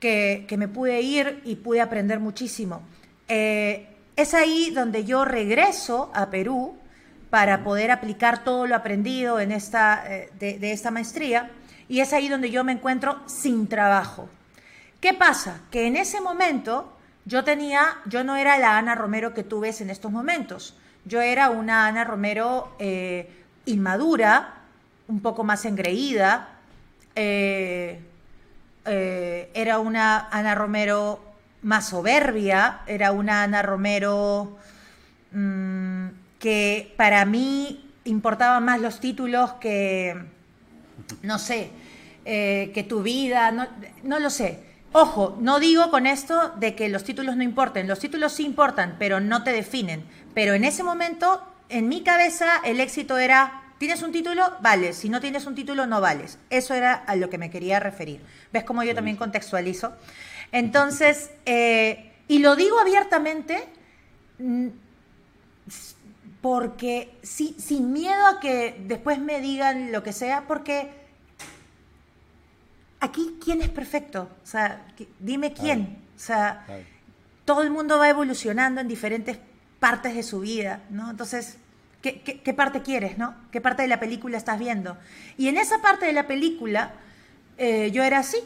[0.00, 2.80] que, me pude ir y pude aprender muchísimo.
[3.28, 3.86] Eh,
[4.16, 6.74] es ahí donde yo regreso a Perú
[7.28, 10.04] para poder aplicar todo lo aprendido en esta,
[10.38, 11.50] de esta maestría
[11.88, 14.30] Y es ahí donde yo me encuentro sin trabajo.
[15.02, 15.62] ¿Qué pasa?
[15.72, 19.80] Que en ese momento yo tenía, yo no era la Ana Romero que tú ves
[19.80, 20.76] en estos momentos.
[21.04, 23.28] Yo era una Ana Romero eh,
[23.66, 24.60] inmadura,
[25.08, 26.50] un poco más engreída.
[27.16, 28.00] Eh,
[28.84, 31.20] eh, era una Ana Romero
[31.62, 34.56] más soberbia, era una Ana Romero
[35.32, 36.06] mm,
[36.38, 40.14] que para mí importaban más los títulos que,
[41.22, 41.72] no sé,
[42.24, 43.66] que tu vida, no,
[44.04, 44.70] no lo sé.
[44.94, 48.96] Ojo, no digo con esto de que los títulos no importen, los títulos sí importan,
[48.98, 50.04] pero no te definen.
[50.34, 54.52] Pero en ese momento, en mi cabeza, el éxito era, ¿tienes un título?
[54.60, 56.38] Vale, si no tienes un título, no vales.
[56.50, 58.20] Eso era a lo que me quería referir.
[58.52, 59.94] ¿Ves cómo yo también contextualizo?
[60.52, 63.66] Entonces, eh, y lo digo abiertamente
[64.38, 64.68] mm,
[66.42, 71.01] porque sin miedo a que después me digan lo que sea, porque
[73.02, 74.30] aquí, ¿quién es perfecto?
[74.42, 74.86] O sea,
[75.18, 75.98] dime quién.
[76.16, 76.64] O sea,
[77.44, 79.38] todo el mundo va evolucionando en diferentes
[79.80, 81.10] partes de su vida, ¿no?
[81.10, 81.56] Entonces,
[82.00, 83.34] ¿qué, parte quieres, no?
[83.50, 84.96] ¿Qué parte de la película estás viendo?
[85.36, 86.92] Y en esa parte de la película,
[87.58, 88.38] eh, yo era así.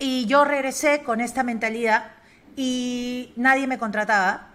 [0.00, 2.10] Y yo regresé con esta mentalidad
[2.56, 4.48] y nadie me contrataba.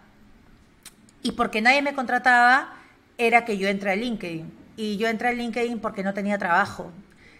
[1.21, 2.73] Y porque nadie me contrataba,
[3.17, 4.51] era que yo entré a LinkedIn.
[4.75, 6.91] Y yo entré a LinkedIn porque no tenía trabajo.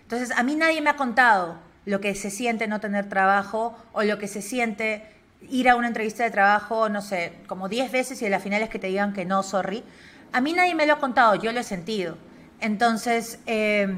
[0.04, 4.04] Entonces, a mí nadie me ha contado lo que se siente no tener trabajo o
[4.04, 5.04] lo que se siente
[5.50, 8.62] ir a una entrevista de trabajo, no sé, como 10 veces y a la final
[8.62, 9.84] es que te digan que no, sorry.
[10.32, 12.18] A mí nadie me lo ha contado, yo lo he sentido.
[12.60, 13.98] Entonces, eh,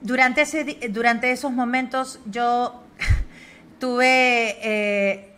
[0.00, 2.82] durante, ese, durante esos momentos yo
[3.78, 5.36] tuve eh,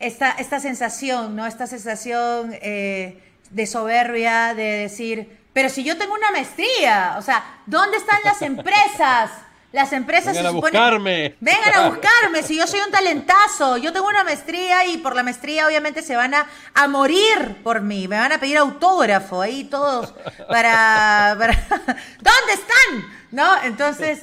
[0.00, 1.46] esta, esta sensación, ¿no?
[1.46, 7.62] Esta sensación eh, de soberbia, de decir, pero si yo tengo una maestría, o sea,
[7.66, 9.30] ¿dónde están las empresas?
[9.70, 11.36] Las empresas vengan a buscarme.
[11.40, 15.22] Vengan a buscarme, si yo soy un talentazo, yo tengo una maestría y por la
[15.22, 19.64] maestría obviamente se van a, a morir por mí, me van a pedir autógrafo ahí
[19.64, 20.14] todos
[20.48, 23.12] para, ¿dónde están?
[23.30, 23.62] ¿No?
[23.62, 24.22] Entonces,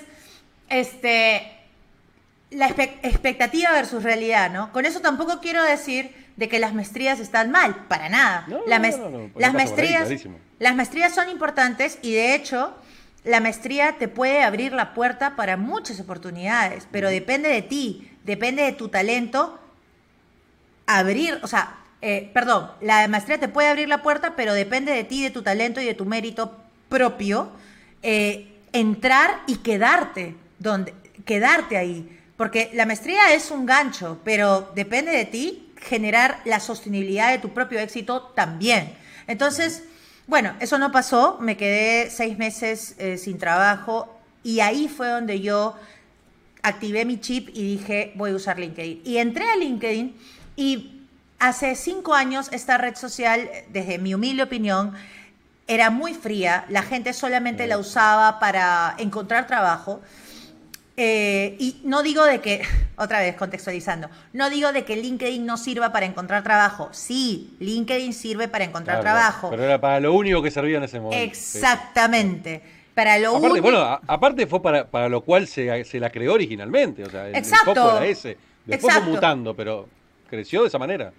[0.67, 1.51] este
[2.51, 4.71] la expectativa versus realidad, ¿no?
[4.71, 8.47] Con eso tampoco quiero decir de que las maestrías están mal, para nada.
[8.65, 10.09] las maestrías
[10.59, 12.73] las maestrías son importantes y de hecho
[13.25, 18.63] la maestría te puede abrir la puerta para muchas oportunidades, pero depende de ti, depende
[18.63, 19.59] de tu talento
[20.85, 25.03] abrir, o sea, eh, perdón, la maestría te puede abrir la puerta, pero depende de
[25.03, 26.55] ti, de tu talento y de tu mérito
[26.87, 27.49] propio,
[28.03, 30.93] eh, entrar y quedarte, donde,
[31.25, 32.19] quedarte ahí.
[32.37, 37.53] Porque la maestría es un gancho, pero depende de ti generar la sostenibilidad de tu
[37.53, 38.93] propio éxito también.
[39.27, 39.83] Entonces,
[40.27, 45.39] bueno, eso no pasó, me quedé seis meses eh, sin trabajo y ahí fue donde
[45.41, 45.75] yo
[46.63, 49.01] activé mi chip y dije, voy a usar LinkedIn.
[49.05, 50.15] Y entré a LinkedIn
[50.55, 51.03] y
[51.37, 54.93] hace cinco años esta red social, desde mi humilde opinión,
[55.67, 60.01] era muy fría, la gente solamente la usaba para encontrar trabajo.
[60.97, 62.61] Eh, y no digo de que,
[62.95, 66.89] otra vez contextualizando, no digo de que LinkedIn no sirva para encontrar trabajo.
[66.91, 69.49] Sí, LinkedIn sirve para encontrar trabajo.
[69.49, 71.23] Pero era para lo único que servía en ese momento.
[71.23, 72.61] Exactamente.
[72.93, 77.03] Para lo aparte, Bueno, aparte fue para, para lo cual se, se, la creó originalmente.
[77.03, 77.75] O sea, el, Exacto.
[77.75, 78.37] foco era ese.
[78.65, 79.89] Después fue mutando, pero
[80.29, 81.11] creció de esa manera.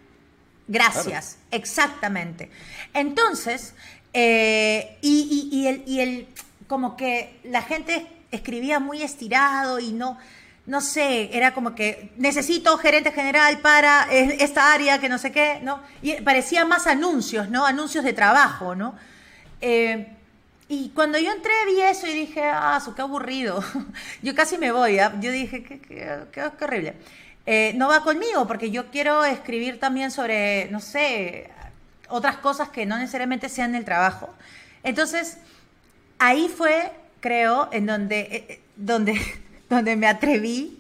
[0.69, 2.51] Gracias, exactamente.
[2.95, 3.75] Entonces,
[4.15, 6.27] eh, y, y, y, el, y el,
[6.67, 10.19] como que la gente escribía muy estirado y no,
[10.67, 15.61] no sé, era como que necesito gerente general para esta área que no sé qué,
[15.63, 15.81] ¿no?
[16.03, 17.65] Y parecía más anuncios, ¿no?
[17.65, 18.97] Anuncios de trabajo, ¿no?
[19.61, 20.09] Eh,
[20.69, 23.63] y cuando yo entré vi eso y dije, ah, su qué aburrido.
[24.23, 25.13] yo casi me voy, ¿ah?
[25.21, 26.95] yo dije, qué, qué, horrible.
[27.47, 31.49] Eh, no va conmigo porque yo quiero escribir también sobre, no sé,
[32.09, 34.35] otras cosas que no necesariamente sean el trabajo.
[34.83, 35.39] Entonces,
[36.19, 36.91] ahí fue
[37.27, 39.21] creo, en donde, eh, eh, donde,
[39.69, 40.79] donde me atreví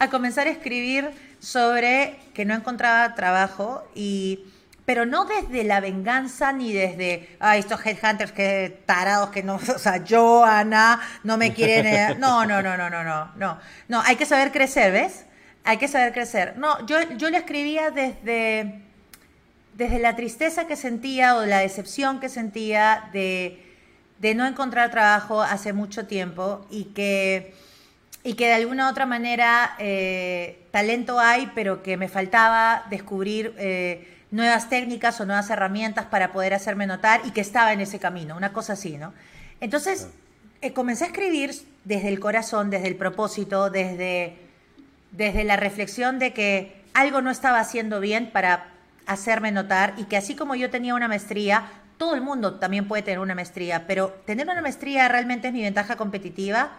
[0.00, 4.40] a comenzar a escribir sobre que no encontraba trabajo y
[4.86, 9.78] pero no desde la venganza ni desde ah, estos headhunters que tarados que no, o
[9.78, 11.86] sea, yo, Ana, no me quieren.
[11.86, 12.16] Eh".
[12.18, 13.58] No, no, no, no, no, no, no.
[13.88, 15.24] No, hay que saber crecer, ¿ves?
[15.62, 16.58] Hay que saber crecer.
[16.58, 18.82] No, yo, yo lo escribía desde,
[19.74, 23.64] desde la tristeza que sentía o la decepción que sentía de
[24.18, 27.54] de no encontrar trabajo hace mucho tiempo y que,
[28.22, 33.54] y que de alguna u otra manera eh, talento hay, pero que me faltaba descubrir
[33.58, 37.98] eh, nuevas técnicas o nuevas herramientas para poder hacerme notar y que estaba en ese
[37.98, 39.12] camino, una cosa así, ¿no?
[39.60, 40.08] Entonces,
[40.60, 44.36] eh, comencé a escribir desde el corazón, desde el propósito, desde,
[45.12, 48.68] desde la reflexión de que algo no estaba haciendo bien para
[49.06, 51.64] hacerme notar y que así como yo tenía una maestría,
[52.04, 55.62] todo el mundo también puede tener una maestría, pero tener una maestría realmente es mi
[55.62, 56.72] ventaja competitiva.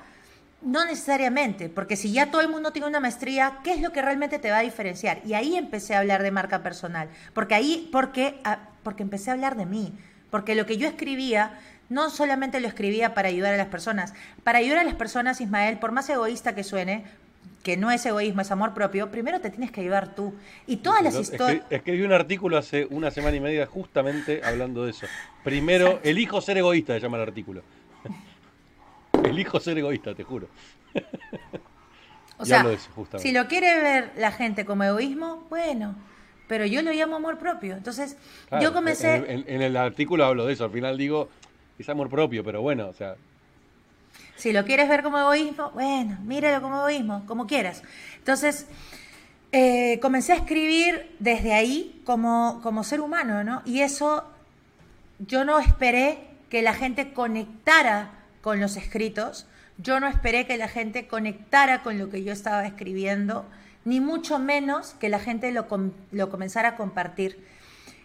[0.61, 4.03] No necesariamente, porque si ya todo el mundo tiene una maestría, ¿qué es lo que
[4.03, 5.21] realmente te va a diferenciar?
[5.25, 9.33] Y ahí empecé a hablar de marca personal, porque ahí, porque, ah, porque empecé a
[9.33, 9.93] hablar de mí,
[10.29, 11.57] porque lo que yo escribía
[11.89, 15.79] no solamente lo escribía para ayudar a las personas, para ayudar a las personas, Ismael,
[15.79, 17.03] por más egoísta que suene,
[17.65, 20.35] que no es egoísmo, es amor propio, primero te tienes que ayudar tú.
[20.67, 21.65] Y todas las historias...
[21.71, 25.07] Escribí un artículo hace una semana y media justamente hablando de eso.
[25.43, 27.63] Primero, elijo ser egoísta, se llama el artículo.
[29.25, 30.47] elijo ser egoísta, te juro.
[32.37, 32.63] O sea,
[33.17, 35.95] si lo quiere ver la gente como egoísmo, bueno,
[36.47, 37.75] pero yo lo llamo amor propio.
[37.75, 38.15] Entonces,
[38.61, 39.15] yo comencé...
[39.15, 41.29] En, en, el artículo hablo de eso, al final digo,
[41.79, 43.15] es amor propio, pero bueno, o sea,
[44.35, 47.83] si lo quieres ver como egoísmo, bueno, míralo como egoísmo, como quieras.
[48.17, 48.67] Entonces,
[49.51, 53.61] eh, comencé a escribir desde ahí como, como ser humano, ¿no?
[53.65, 54.25] Y eso
[55.19, 60.67] yo no esperé que la gente conectara con los escritos, yo no esperé que la
[60.67, 63.45] gente conectara con lo que yo estaba escribiendo,
[63.85, 65.67] ni mucho menos que la gente lo,
[66.11, 67.45] lo comenzara a compartir.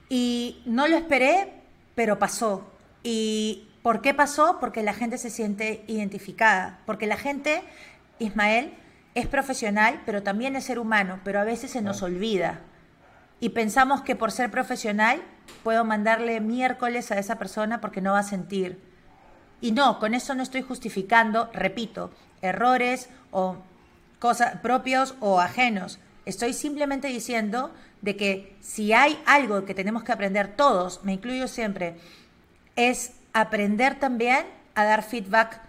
[0.09, 1.53] Y no lo esperé,
[1.95, 2.71] pero pasó.
[3.03, 4.59] Y ¿Por qué pasó?
[4.61, 7.63] Porque la gente se siente identificada, porque la gente,
[8.19, 8.75] Ismael,
[9.15, 12.61] es profesional, pero también es ser humano, pero a veces se nos olvida.
[13.41, 15.23] Y pensamos que por ser profesional
[15.65, 18.79] puedo mandarle miércoles a esa persona porque no va a sentir.
[19.63, 22.13] Y no, con eso no estoy justificando, repito,
[22.43, 23.57] errores o
[24.19, 25.99] cosas propios o ajenos.
[26.27, 31.49] Estoy simplemente diciendo de que si hay algo que tenemos que aprender todos, me incluyo
[31.49, 31.97] siempre,
[32.77, 35.61] es aprender también a dar feedback,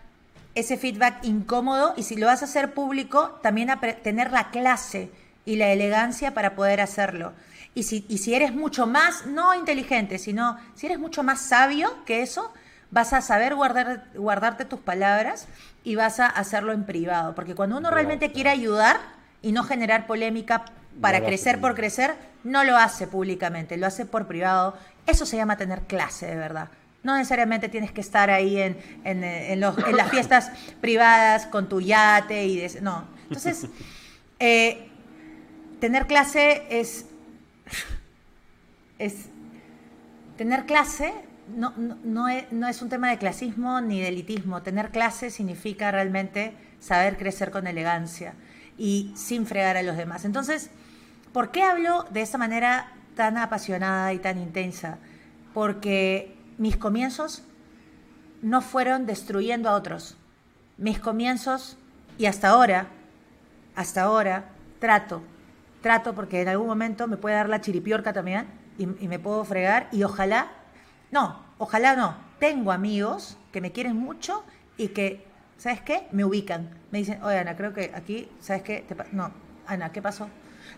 [0.55, 3.71] ese feedback incómodo y si lo vas a hacer público, también
[4.03, 5.11] tener la clase
[5.45, 7.33] y la elegancia para poder hacerlo.
[7.73, 12.03] Y si, y si eres mucho más, no inteligente, sino si eres mucho más sabio
[12.05, 12.51] que eso,
[12.91, 15.47] vas a saber guardar, guardarte tus palabras
[15.83, 17.33] y vas a hacerlo en privado.
[17.33, 18.99] Porque cuando uno realmente quiere ayudar
[19.41, 20.65] y no generar polémica
[20.99, 24.75] para crecer por crecer, no lo hace públicamente, lo hace por privado.
[25.07, 26.67] Eso se llama tener clase, de verdad.
[27.03, 32.67] No necesariamente tienes que estar ahí en, en, las fiestas privadas con tu yate y
[32.81, 33.07] no.
[33.23, 33.67] Entonces,
[34.39, 34.87] eh,
[35.79, 37.05] tener clase es,
[38.99, 39.25] es
[40.37, 41.11] tener clase
[41.55, 44.61] no, no, es, no, es, un tema de clasismo ni de elitismo.
[44.61, 48.33] Tener clase significa realmente saber crecer con elegancia
[48.77, 50.25] y sin fregar a los demás.
[50.25, 50.69] Entonces,
[51.33, 54.97] ¿por qué hablo de esa manera tan apasionada y tan intensa?
[55.53, 57.41] Porque mis comienzos
[58.43, 60.15] no fueron destruyendo a otros.
[60.77, 61.75] Mis comienzos,
[62.19, 62.85] y hasta ahora,
[63.75, 64.45] hasta ahora,
[64.77, 65.23] trato,
[65.81, 68.45] trato porque en algún momento me puede dar la chiripiorca también
[68.77, 70.51] y, me puedo fregar y ojalá,
[71.09, 74.43] no, ojalá no, tengo amigos que me quieren mucho
[74.77, 75.25] y que,
[75.57, 76.07] ¿sabes qué?
[76.11, 76.69] Me ubican.
[76.91, 78.85] Me dicen, oye Ana, creo que aquí, ¿sabes qué?
[79.11, 79.31] no,
[79.65, 80.29] Ana, ¿qué pasó?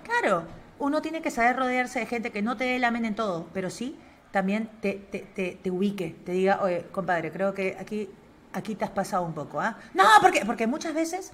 [0.03, 0.45] Claro,
[0.79, 3.49] uno tiene que saber rodearse de gente que no te dé el amén en todo,
[3.53, 3.99] pero sí
[4.33, 8.09] también te, te, te, ubique, te diga, oye, compadre, creo que aquí,
[8.51, 9.61] aquí te has pasado un poco.
[9.61, 9.77] ¿ah?
[9.93, 11.33] No, porque, porque muchas veces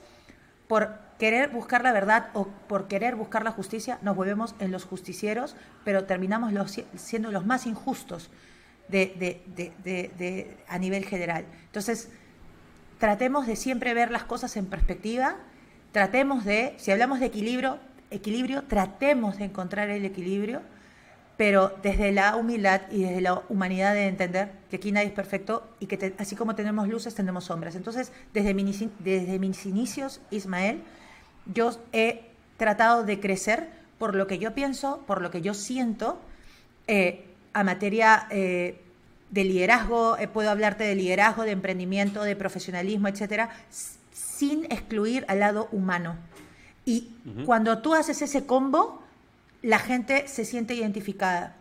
[0.68, 4.84] por querer buscar la verdad o por querer buscar la justicia nos volvemos en los
[4.84, 6.52] justicieros, pero terminamos
[6.98, 8.30] siendo los más injustos
[8.90, 11.46] de, de, de, a nivel general.
[11.68, 12.10] Entonces,
[12.98, 15.38] tratemos de siempre ver las cosas en perspectiva,
[15.94, 17.80] tratemos de, si hablamos de equilibrio,
[18.12, 20.62] equilibrio, tratemos de encontrar el equilibrio
[21.40, 25.66] pero desde la humildad y desde la humanidad de entender que aquí nadie es perfecto
[25.80, 27.76] y que así como tenemos luces, tenemos sombras.
[27.76, 28.54] Entonces, desde,
[29.00, 30.82] desde mis inicios, Ismael,
[31.46, 32.26] yo he
[32.58, 36.20] tratado de crecer por lo que yo pienso, por lo que yo siento,
[36.88, 37.24] eh,
[37.54, 38.82] a materia eh,
[39.32, 43.50] de liderazgo, eh, puedo hablarte de liderazgo, de emprendimiento, de profesionalismo, etcétera,
[44.12, 46.18] sin excluir al lado humano.
[46.84, 47.12] Y
[47.46, 48.99] cuando tú haces ese combo,
[49.62, 51.56] la gente se siente identificada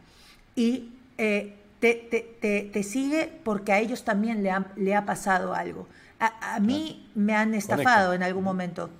[0.54, 5.86] y eh, te, sigue porque a ellos también le, le ha pasado algo.
[6.20, 8.90] A, mí me han estafado en algún momento.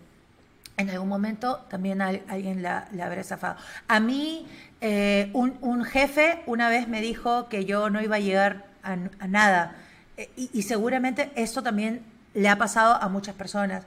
[0.77, 3.57] En algún momento también alguien la, habrá estafado.
[3.89, 4.47] A mí
[4.81, 9.75] eh, un, jefe una vez me dijo que yo no iba a llegar a, nada.
[10.17, 13.85] Eh, y, y seguramente esto también le ha pasado a muchas personas.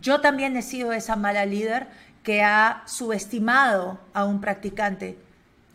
[0.00, 1.88] Yo también he sido esa mala líder
[2.24, 5.18] que ha subestimado a un practicante.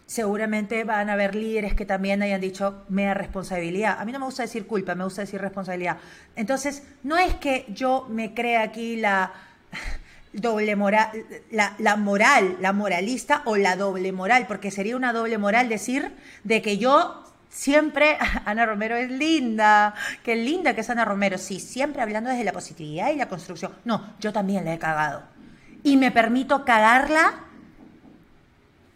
[0.07, 3.99] seguramente van a haber líderes que también hayan dicho mea responsabilidad.
[3.99, 5.97] A mí no me gusta decir culpa, me gusta decir responsabilidad.
[6.35, 9.31] Entonces, no es que yo me crea aquí la
[10.33, 11.11] doble moral,
[11.51, 16.11] la, moral, la moralista o la doble moral, porque sería una doble moral decir
[16.43, 21.59] de que yo siempre, Ana Romero es linda, qué linda que es Ana Romero, sí,
[21.59, 23.73] siempre hablando desde la positividad y la construcción.
[23.85, 25.37] No, yo también la he cagado.
[25.83, 27.33] Y me permito cagarla,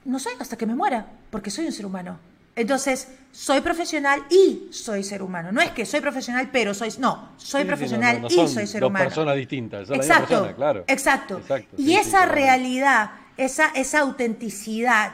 [0.05, 2.19] no sé, hasta que me muera, porque soy un ser humano.
[2.55, 5.51] Entonces, soy profesional y soy ser humano.
[5.51, 6.93] No es que soy profesional, pero soy.
[6.99, 9.05] No, soy profesional y soy ser dos humano.
[9.05, 9.87] personas distintas.
[9.87, 10.83] Son exacto, la misma persona, claro.
[10.87, 11.37] exacto.
[11.39, 15.13] Exacto, Y sí, esa realidad, esa, esa autenticidad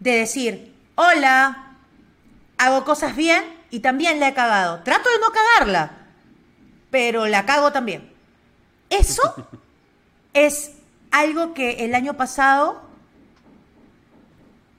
[0.00, 1.76] de decir, hola,
[2.58, 4.82] hago cosas bien y también la he cagado.
[4.82, 5.92] Trato de no cagarla,
[6.90, 8.10] pero la cago también.
[8.88, 9.22] Eso
[10.32, 10.72] es
[11.10, 12.82] algo que el año pasado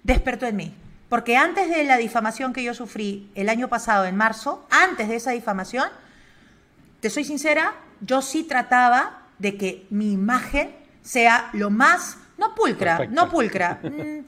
[0.03, 0.73] despertó en mí.
[1.09, 5.17] Porque antes de la difamación que yo sufrí el año pasado, en marzo, antes de
[5.17, 5.89] esa difamación,
[7.01, 12.97] te soy sincera, yo sí trataba de que mi imagen sea lo más, no pulcra,
[12.97, 13.21] Perfecta.
[13.21, 13.79] no pulcra.
[13.83, 14.25] mm,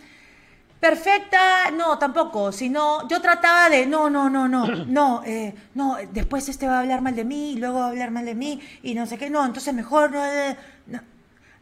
[0.84, 6.50] Perfecta, no, tampoco, sino yo trataba de, no, no, no, no, no, eh, no, después
[6.50, 8.60] este va a hablar mal de mí y luego va a hablar mal de mí
[8.82, 10.58] y no sé qué, no, entonces mejor no, eh, no.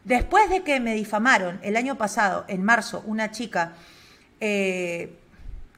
[0.04, 3.74] Después de que me difamaron el año pasado, en marzo, una chica,
[4.40, 5.14] eh,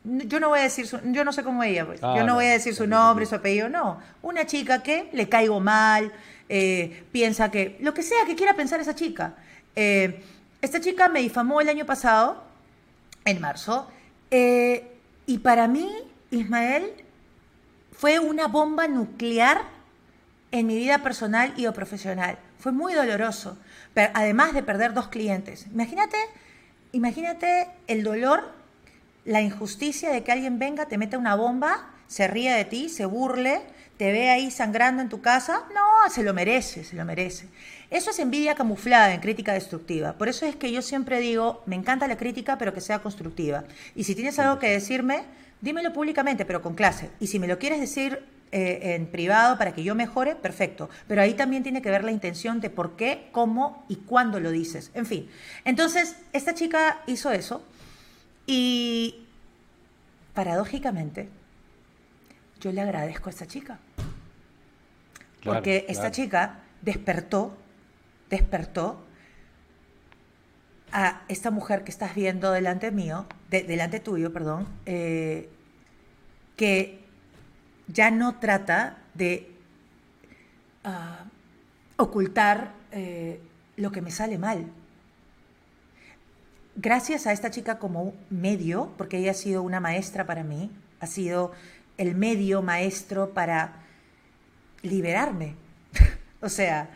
[0.05, 2.29] yo no voy a decir, su- yo no sé cómo ella, pues, Ah, yo no,
[2.29, 6.13] no, voy a decir su nombre, su apellido, no, una chica que le caigo mal,
[6.49, 9.35] eh, piensa que, lo que sea que quiera pensar esa chica.
[9.77, 10.23] Eh,
[10.63, 12.43] esta chica me difamó el año pasado,
[13.25, 13.91] en marzo,
[14.31, 14.91] eh,
[15.27, 15.91] y para mí,
[16.31, 16.91] Ismael,
[17.93, 19.63] fue una bomba nuclear
[20.51, 22.39] en mi vida personal y o profesional.
[22.65, 23.59] Fue muy doloroso,
[23.93, 25.67] pero además de perder dos clientes.
[25.71, 26.17] Imagínate,
[26.93, 28.55] imagínate el dolor,
[29.27, 33.05] la injusticia de que alguien venga, te meta una bomba, se ríe de ti, se
[33.05, 33.61] burle,
[33.99, 35.65] te ve ahí sangrando en tu casa.
[35.75, 37.49] No, se lo merece, se lo merece.
[37.91, 40.15] Eso es envidia camuflada en crítica destructiva.
[40.15, 43.65] Por eso es que yo siempre digo, me encanta la crítica, pero que sea constructiva.
[43.95, 45.25] Y si tienes algo que decirme,
[45.61, 47.11] dímelo públicamente, pero con clase.
[47.21, 48.25] Y si me lo quieres decir
[48.57, 50.89] eh, en privado para que yo mejore, perfecto.
[51.09, 54.51] Pero ahí también tiene que ver la intención de por qué, cómo y cuándo lo
[54.53, 54.91] dices.
[54.95, 55.29] En fin.
[55.65, 57.63] Entonces, esta chica hizo eso
[58.47, 59.27] y
[60.35, 61.29] paradójicamente
[62.61, 63.79] yo le agradezco a esta chica.
[65.41, 66.15] Claro, Porque esta claro.
[66.15, 67.57] chica despertó,
[68.31, 69.05] despertó
[70.93, 75.51] a esta mujer que estás viendo delante mío, de- delante tuyo, perdón, eh,
[76.57, 77.04] que
[77.89, 79.51] ya no trata de
[80.85, 81.25] ah,
[81.97, 83.41] ocultar eh,
[83.77, 84.67] lo que me sale mal.
[86.77, 90.71] Gracias a esta chica como medio, porque ella ha sido una maestra para mí,
[91.01, 91.53] ha sido
[91.99, 93.85] el medio maestro para
[94.83, 95.55] liberarme.
[96.41, 96.91] o sea,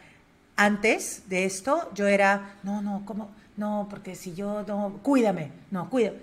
[0.56, 3.30] antes de esto yo era, no, no, ¿cómo?
[3.56, 6.18] No, porque si yo no, cuídame, no, cuídame.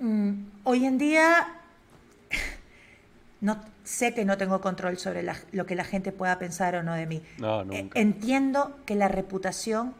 [0.00, 0.32] Mm,
[0.64, 1.60] hoy en día
[3.40, 6.82] no sé que no tengo control sobre la- lo que la gente pueda pensar o
[6.82, 7.22] no de mí.
[7.38, 7.98] No, nunca.
[7.98, 9.94] Entiendo que la reputación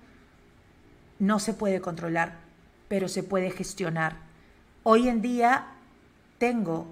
[1.18, 2.34] no se puede controlar,
[2.88, 4.16] pero se puede gestionar.
[4.82, 5.66] Hoy en día
[6.38, 6.86] tengo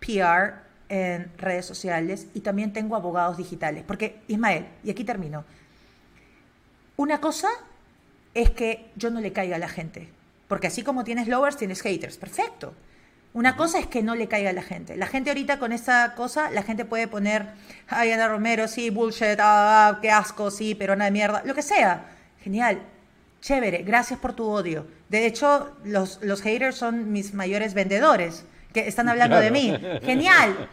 [0.00, 0.54] PR
[0.88, 3.84] en redes sociales y también tengo abogados digitales.
[3.86, 5.44] Porque, Ismael, y aquí termino,
[6.96, 7.48] una cosa
[8.34, 10.08] es que yo no le caiga a la gente.
[10.48, 12.16] Porque así como tienes lovers, tienes haters.
[12.18, 12.74] Perfecto.
[13.32, 14.96] Una cosa es que no le caiga a la gente.
[14.96, 17.46] La gente ahorita con esta cosa, la gente puede poner,
[17.88, 21.62] ay, Ana Romero, sí, bullshit, ah, qué asco, sí, pero nada de mierda, lo que
[21.62, 22.06] sea.
[22.42, 22.80] Genial.
[23.40, 24.86] Chévere, gracias por tu odio.
[25.08, 29.74] De hecho, los, los haters son mis mayores vendedores, que están hablando de mí.
[30.02, 30.68] Genial.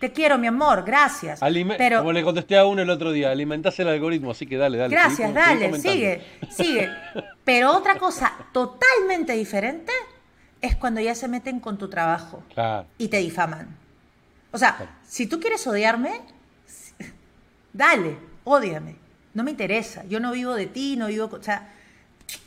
[0.00, 1.40] Te quiero, mi amor, gracias.
[1.40, 4.56] Alime- pero, Como le contesté a uno el otro día, alimentás el algoritmo, así que
[4.56, 4.90] dale, dale.
[4.92, 6.90] Gracias, dale, sigue, sigue.
[7.44, 9.92] Pero otra cosa totalmente diferente
[10.62, 12.86] es cuando ya se meten con tu trabajo Claro.
[12.96, 13.76] y te difaman.
[14.52, 16.20] O sea, si tú quieres odiarme,
[17.72, 18.96] dale, ódiame.
[19.34, 20.04] No me interesa.
[20.04, 21.28] Yo no vivo de ti, no vivo...
[21.32, 21.68] O sea,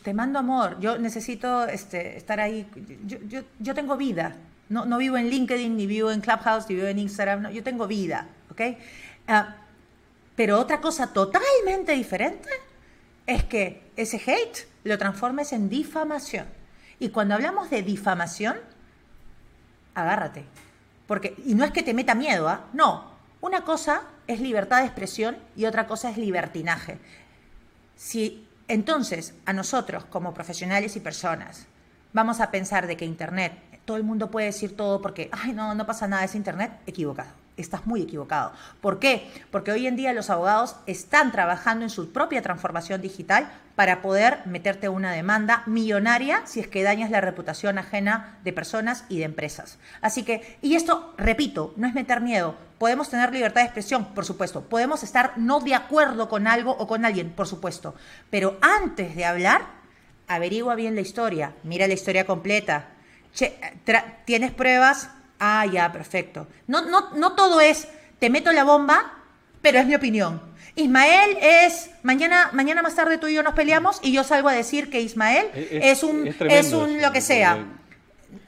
[0.04, 0.80] te mando amor.
[0.80, 2.67] Yo necesito este, estar ahí.
[3.06, 4.36] Yo, yo, yo tengo vida.
[4.69, 7.42] No, no vivo en LinkedIn, ni vivo en Clubhouse, ni vivo en Instagram.
[7.44, 8.62] no, yo tengo vida, ¿ok?
[9.27, 9.56] Ah,
[10.35, 12.50] pero otra cosa totalmente diferente
[13.25, 16.46] es que ese hate lo transformes en difamación.
[17.00, 18.58] Y cuando hablamos de difamación,
[19.93, 20.46] agárrate.
[21.08, 22.65] Porque, y no es que te meta miedo, ¿ah?
[22.73, 23.15] No.
[23.41, 26.98] Una cosa es libertad de expresión y otra cosa es libertinaje.
[27.96, 31.67] Si entonces a nosotros como profesionales y personas
[32.13, 33.54] vamos a pensar de que Internet
[33.85, 37.29] todo el mundo puede decir todo porque, ay, no, no pasa nada, es Internet, equivocado.
[37.58, 38.51] Estás muy equivocado.
[38.81, 39.29] ¿Por qué?
[39.49, 44.39] Porque hoy en día los abogados están trabajando en su propia transformación digital para poder
[44.45, 49.25] meterte una demanda millonaria si es que dañas la reputación ajena de personas y de
[49.25, 49.77] empresas.
[50.01, 52.56] Así que, y esto, repito, no es meter miedo.
[52.77, 54.63] Podemos tener libertad de expresión, por supuesto.
[54.63, 57.95] Podemos estar no de acuerdo con algo o con alguien, por supuesto.
[58.29, 59.62] Pero antes de hablar,
[60.27, 62.87] averigua bien la historia, mira la historia completa.
[64.25, 65.10] ¿Tienes pruebas?
[65.40, 66.48] Ah, ya, perfecto.
[66.67, 67.88] No, no, no todo es,
[68.19, 69.13] te meto la bomba,
[69.62, 70.42] pero es mi opinión.
[70.75, 74.54] Ismael es, mañana, mañana más tarde tú y yo nos peleamos y yo salgo a
[74.54, 77.65] decir que Ismael es, un, es, un lo que sea.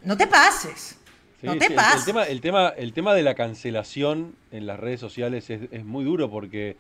[0.03, 0.97] No te pases.
[1.41, 1.99] no te pases.
[1.99, 6.03] El, tema, el, tema, el tema de la cancelación en las redes sociales es, muy
[6.03, 6.75] duro porque,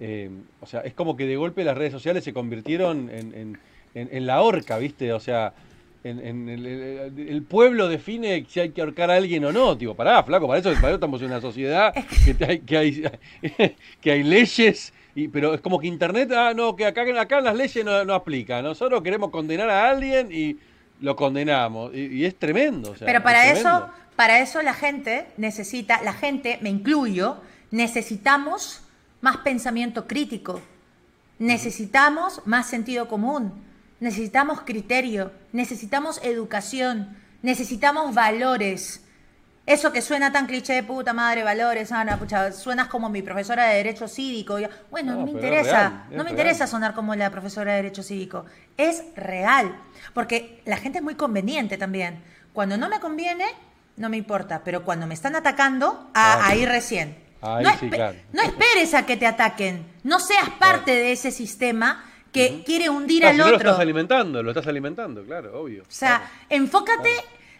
[0.00, 0.30] eh,
[0.60, 3.58] o sea, es como que de golpe las redes sociales se convirtieron en,
[3.94, 5.12] en la horca, ¿viste?
[5.12, 5.54] O sea,
[6.02, 9.74] en, el, pueblo define si hay que ahorcar a alguien o no.
[9.74, 11.92] Digo, pará, flaco, para eso, estamos en una sociedad
[12.24, 13.04] que, hay, que, hay,
[14.00, 17.54] que hay leyes, y, pero es como que Internet, ah, no, que acá, acá las
[17.54, 18.64] leyes no, no aplican.
[18.64, 20.56] Nosotros queremos condenar a alguien y
[21.00, 21.94] lo condenamos.
[21.94, 22.94] Y, es tremendo.
[23.00, 27.38] pero para eso, para eso la gente necesita, la gente, me incluyo,
[27.70, 28.82] necesitamos
[29.20, 30.62] más pensamiento crítico.
[31.38, 33.69] Necesitamos más sentido común
[34.00, 39.04] necesitamos criterio, necesitamos educación, necesitamos valores.
[39.66, 43.66] Eso que suena tan cliché de puta madre, valores, Ana, pucha, suenas como mi profesora
[43.66, 44.58] de Derecho Cívico.
[44.90, 48.46] Bueno, no, me interesa, no me interesa sonar como la profesora de Derecho Cívico.
[48.76, 49.78] Es real,
[50.12, 52.24] porque la gente es muy conveniente también.
[52.52, 53.44] Cuando no me conviene,
[53.96, 57.16] no me importa, pero cuando me están atacando, ah, ahí recién.
[57.42, 57.60] no,
[58.32, 63.26] no, esperes a que te ataquen, no seas parte de ese sistema que quiere hundir
[63.26, 63.52] al otro.
[63.52, 65.82] Lo estás alimentando, lo estás alimentando, claro, obvio.
[65.82, 67.10] O sea, enfócate.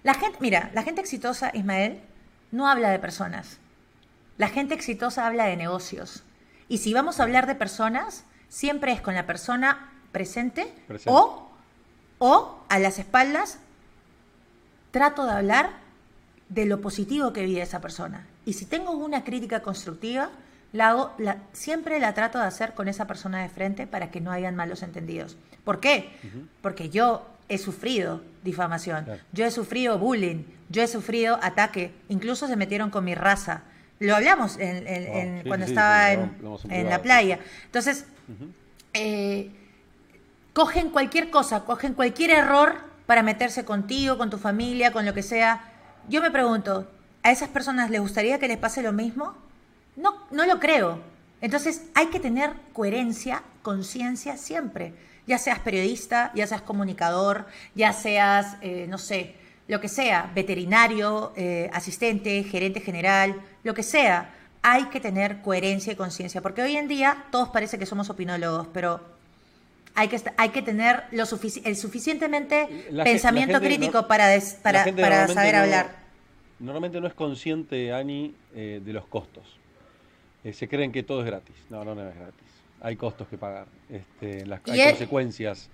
[0.03, 2.01] La gente, mira, la gente exitosa, Ismael,
[2.53, 3.59] no habla de personas.
[4.39, 6.23] La gente exitosa habla de negocios.
[6.69, 10.73] Y si vamos a hablar de personas, siempre es con la persona presente,
[11.07, 11.51] O,
[12.19, 13.59] o a las espaldas
[14.91, 15.71] trato de hablar
[16.49, 18.27] de lo positivo que vive esa persona.
[18.45, 20.31] Y si tengo una crítica constructiva,
[20.73, 24.57] la siempre la trato de hacer con esa persona de frente para que no hayan
[24.57, 25.37] malos entendidos.
[25.65, 26.11] ¿Por qué?
[26.63, 32.57] Porque yo he sufrido difamación, yo he sufrido bullying, yo he sufrido ataque, incluso se
[32.57, 33.63] metieron con mi raza.
[33.99, 37.41] Lo hablamos en, cuando estaba en, la playa.
[37.67, 38.07] Entonces,
[38.95, 39.51] eh,
[40.53, 45.23] cogen cualquier cosa, cogen cualquier error para meterse contigo, con tu familia, con lo que
[45.23, 45.65] sea.
[46.09, 46.89] Yo me pregunto,
[47.23, 49.35] ¿a esas personas les gustaría que les pase lo mismo?
[49.97, 51.01] No, no lo creo.
[51.41, 54.93] Entonces hay que tener coherencia, conciencia siempre.
[55.27, 59.35] Ya seas periodista, ya seas comunicador, ya seas, eh, no sé,
[59.69, 64.35] lo que sea, veterinario, eh, asistente, gerente general, lo que sea.
[64.63, 68.67] Hay que tener coherencia y conciencia, porque hoy en día todos parece que somos opinólogos,
[68.73, 69.01] pero
[69.95, 71.25] hay que, hay que tener lo
[71.65, 74.29] el suficientemente pensamiento crítico para,
[74.63, 76.01] para, para saber hablar.
[76.59, 79.45] Normalmente no es consciente, Ani, eh, de los costos.
[80.45, 81.57] Eh, se creen que todo es gratis.
[81.69, 82.47] No, no, no es gratis.
[82.81, 85.69] Hay costos que pagar, este, las, hay consecuencias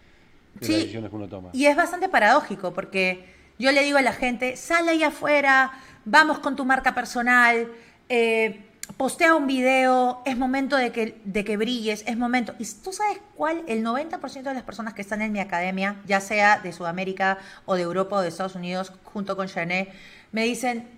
[0.54, 1.50] de las decisiones que uno toma.
[1.52, 3.24] Y es bastante paradójico porque
[3.58, 5.72] yo le digo a la gente, sal ahí afuera,
[6.04, 7.68] vamos con tu marca personal,
[8.08, 8.60] eh,
[8.96, 12.54] postea un video, es momento de que, de que brilles, es momento.
[12.58, 13.62] ¿Y tú sabes cuál?
[13.66, 17.76] El 90% de las personas que están en mi academia, ya sea de Sudamérica o
[17.76, 19.92] de Europa o de Estados Unidos, junto con Janet,
[20.32, 20.88] me dicen,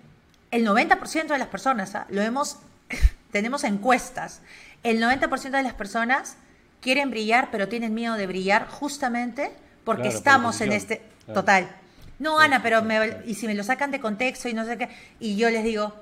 [0.51, 2.07] el 90% de las personas, ¿ah?
[2.09, 2.57] lo hemos
[3.31, 4.41] tenemos encuestas.
[4.83, 6.37] El 90% de las personas
[6.81, 9.51] quieren brillar, pero tienen miedo de brillar justamente
[9.83, 11.01] porque estamos en este...
[11.33, 11.69] Total.
[12.19, 14.89] No, Ana, pero me, y si me lo sacan de contexto y no sé qué,
[15.19, 15.93] y yo les digo,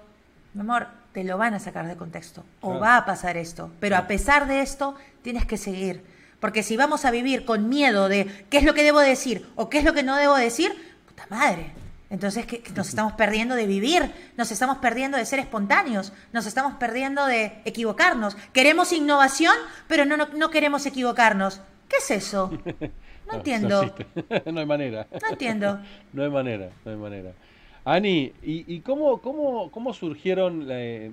[0.54, 3.98] mi amor, te lo van a sacar de contexto o va a pasar esto, pero
[3.98, 6.04] a pesar de esto tienes que seguir,
[6.40, 9.70] porque si vamos a vivir con miedo de qué es lo que debo decir o
[9.70, 10.72] qué es lo que no debo decir,
[11.08, 11.72] puta madre,
[12.10, 16.76] entonces, que nos estamos perdiendo de vivir, nos estamos perdiendo de ser espontáneos, nos estamos
[16.76, 18.38] perdiendo de equivocarnos.
[18.54, 19.54] Queremos innovación,
[19.88, 21.62] pero no, no, queremos equivocarnos.
[21.90, 22.52] ¿Qué es eso?
[23.28, 23.94] No, entiendo.
[24.46, 25.06] No, hay manera.
[25.22, 25.82] No entiendo.
[26.14, 27.34] no hay manera, no hay manera.
[27.84, 30.66] Ani, ¿y, y cómo, cómo, cómo surgieron?
[30.70, 31.12] Eh,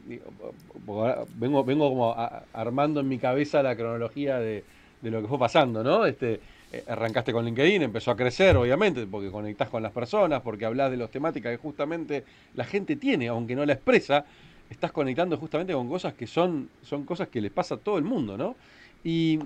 [1.34, 2.14] vengo, vengo como
[2.52, 4.62] armando en mi cabeza la cronología de,
[5.02, 6.06] de, lo que fue pasando, ¿no?
[6.06, 6.40] Este,
[6.86, 10.96] arrancaste con LinkedIn, empezó a crecer, obviamente, porque conectás con las personas, porque hablas de
[10.96, 14.24] las temáticas que justamente la gente tiene, aunque no la expresa,
[14.70, 18.04] estás conectando justamente con cosas que son, son cosas que les pasa a todo el
[18.04, 18.56] mundo, ¿no?
[19.04, 19.38] Y,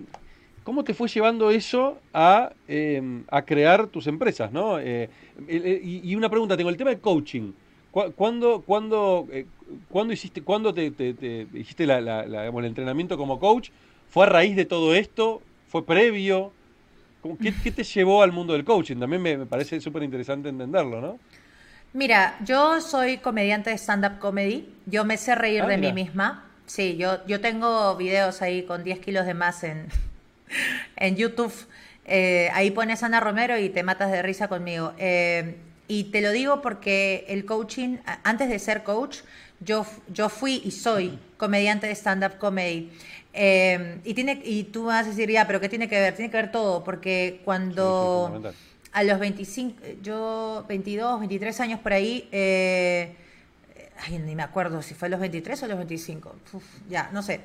[0.68, 4.52] ¿cómo te fue llevando eso a, em, a crear tus empresas?
[4.52, 4.78] ¿no?
[4.78, 5.08] Eh,
[5.48, 7.52] y, una pregunta, tengo el tema de coaching.
[7.90, 8.62] ¿Cuándo,
[9.32, 9.46] eh,
[9.88, 10.92] ¿cuándo hiciste, cuándo te,
[11.54, 13.70] hiciste el entrenamiento como coach?
[14.10, 15.40] ¿Fue a raíz de todo esto?
[15.68, 16.52] ¿Fue previo?
[17.36, 18.96] ¿Qué, qué te llevó al mundo del coaching?
[18.96, 21.18] También me, parece súper interesante entenderlo, ¿no?
[21.92, 24.72] Mira, yo soy comediante de stand-up comedy.
[24.86, 26.44] Yo me sé reír ah, de mí misma.
[26.66, 29.88] Sí, yo, yo tengo videos ahí con 10 kilos de más en,
[30.96, 31.54] en YouTube.
[32.04, 34.92] Eh, ahí pones Ana Romero y te matas de risa conmigo.
[34.98, 35.56] Eh,
[35.88, 39.18] y te lo digo porque el coaching, antes de ser coach,
[39.60, 42.90] yo, yo fui y soy comediante de stand-up comedy.
[43.32, 46.14] Eh, y, tiene, y tú vas a decir, ya, pero ¿qué tiene que ver?
[46.14, 48.52] Tiene que ver todo, porque cuando
[48.92, 55.08] a los 25, yo 22, 23 años por ahí, ay, ni me acuerdo si fue
[55.08, 56.36] a los 23 o a los 25,
[56.88, 57.40] ya, no sé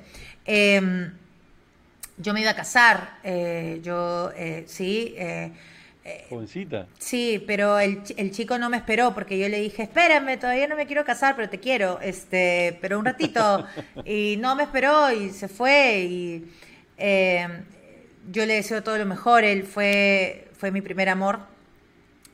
[2.16, 5.14] yo me iba a casar, eh, yo eh, sí.
[6.04, 6.86] Eh, Jovencita.
[6.98, 10.76] Sí, pero el, el, chico no me esperó porque yo le dije, espérame, todavía no
[10.76, 13.66] me quiero casar, pero te quiero, este, pero un ratito.
[14.04, 16.44] y no me esperó y se fue y
[18.30, 21.40] yo le deseo todo lo mejor, él fue, fue mi primer amor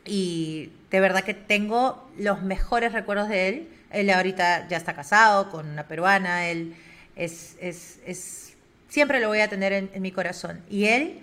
[0.05, 3.68] y de verdad que tengo los mejores recuerdos de él.
[3.91, 6.75] Él ahorita ya está casado con una peruana, él
[7.16, 8.57] es, es, es
[8.89, 10.62] siempre lo voy a tener en, mi corazón.
[10.71, 11.18] Y él,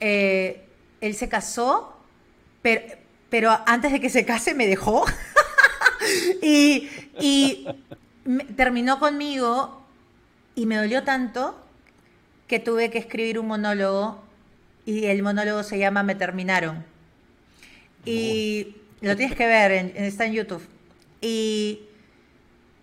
[0.00, 0.62] eh,
[1.00, 1.98] él se casó,
[2.62, 2.82] pero,
[3.30, 5.04] pero, antes de que se case me dejó.
[6.42, 7.66] y,
[8.56, 9.84] terminó conmigo
[10.54, 11.60] y me dolió tanto
[12.46, 14.22] que tuve que escribir un monólogo
[14.86, 16.84] y el monólogo se llama Me terminaron.
[18.04, 20.66] Y lo tienes que ver, está en YouTube.
[21.20, 21.80] Y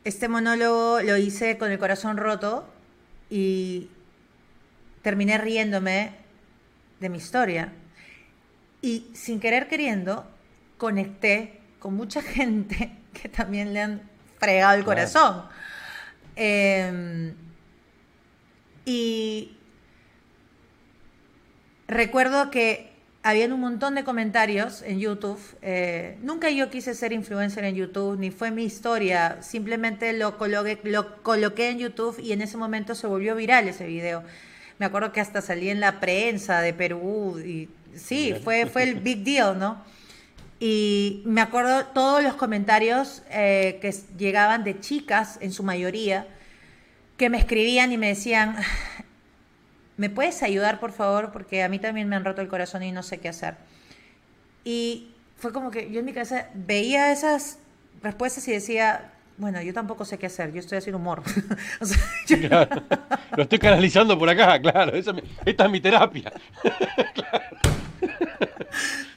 [0.03, 2.67] este monólogo lo hice con el corazón roto
[3.29, 3.87] y
[5.03, 6.11] terminé riéndome
[6.99, 7.71] de mi historia.
[8.81, 10.25] Y sin querer queriendo,
[10.77, 14.01] conecté con mucha gente que también le han
[14.39, 15.43] fregado el corazón.
[16.35, 17.33] Em,
[18.85, 19.55] y
[21.87, 22.91] recuerdo que
[23.23, 25.39] habían un montón de comentarios en YouTube.
[25.61, 29.41] Eh, nunca yo quise ser influencer en YouTube, ni fue mi historia.
[29.41, 33.85] Simplemente lo coloqué, lo coloqué en YouTube y en ese momento se volvió viral ese
[33.85, 34.23] video.
[34.79, 38.95] Me acuerdo que hasta salí en la prensa de Perú y sí, fue, fue el
[38.95, 39.83] big deal, ¿no?
[40.59, 46.27] Y me acuerdo todos los comentarios eh, que llegaban de chicas, en su mayoría,
[47.17, 48.55] que me escribían y me decían,
[49.97, 51.31] ¿me puedes ayudar, por favor?
[51.31, 53.55] Porque a mí también me han roto el corazón y no sé qué hacer.
[54.63, 57.57] Y fue como que yo en mi casa veía esas
[58.03, 61.23] respuestas y decía, bueno, yo tampoco sé qué hacer, yo estoy haciendo humor.
[63.35, 64.95] Lo estoy canalizando por acá, claro.
[64.95, 66.31] esta es mi terapia.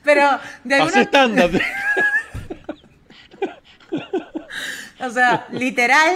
[0.03, 1.03] Pero de alguna...
[1.03, 1.51] estándar.
[5.01, 6.15] o sea, literal,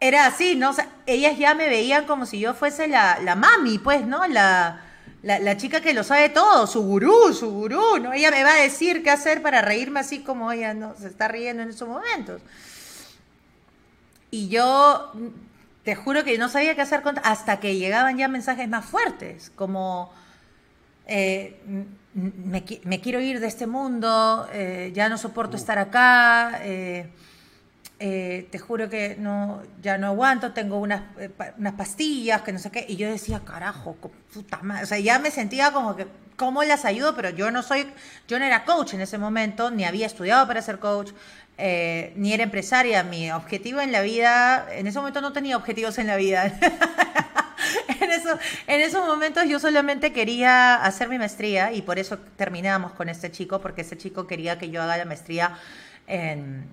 [0.00, 0.70] era así, ¿no?
[0.70, 4.26] O sea, ellas ya me veían como si yo fuese la, la mami, pues, ¿no?
[4.26, 4.82] La,
[5.22, 8.12] la, la, chica que lo sabe todo, su gurú, su gurú, ¿no?
[8.12, 11.28] Ella me va a decir qué hacer para reírme así como ella no se está
[11.28, 12.42] riendo en esos momentos.
[14.30, 15.12] Y yo
[15.84, 20.12] te juro que no sabía qué hacer hasta que llegaban ya mensajes más fuertes, como
[21.06, 21.60] eh,
[22.16, 27.10] me, quiero ir de este mundo, eh, ya no soporto estar acá, eh,
[27.98, 31.02] te juro que no, ya no aguanto, tengo unas,
[31.58, 33.96] unas pastillas, que no sé qué, y yo decía, carajo,
[34.32, 36.06] puta madre, o sea, ya me sentía como que,
[36.36, 37.14] ¿cómo las ayudo?
[37.14, 37.86] Pero yo no soy,
[38.28, 41.12] yo no era coach en ese momento, ni había estudiado para ser coach,
[41.58, 43.02] eh, ni era empresaria.
[43.02, 46.46] Mi objetivo en la vida, en ese momento no tenía objetivos en la vida.
[48.00, 52.92] en, eso, en esos momentos yo solamente quería hacer mi maestría y por eso terminamos
[52.92, 55.58] con este chico, porque ese chico quería que yo haga la maestría
[56.06, 56.64] en,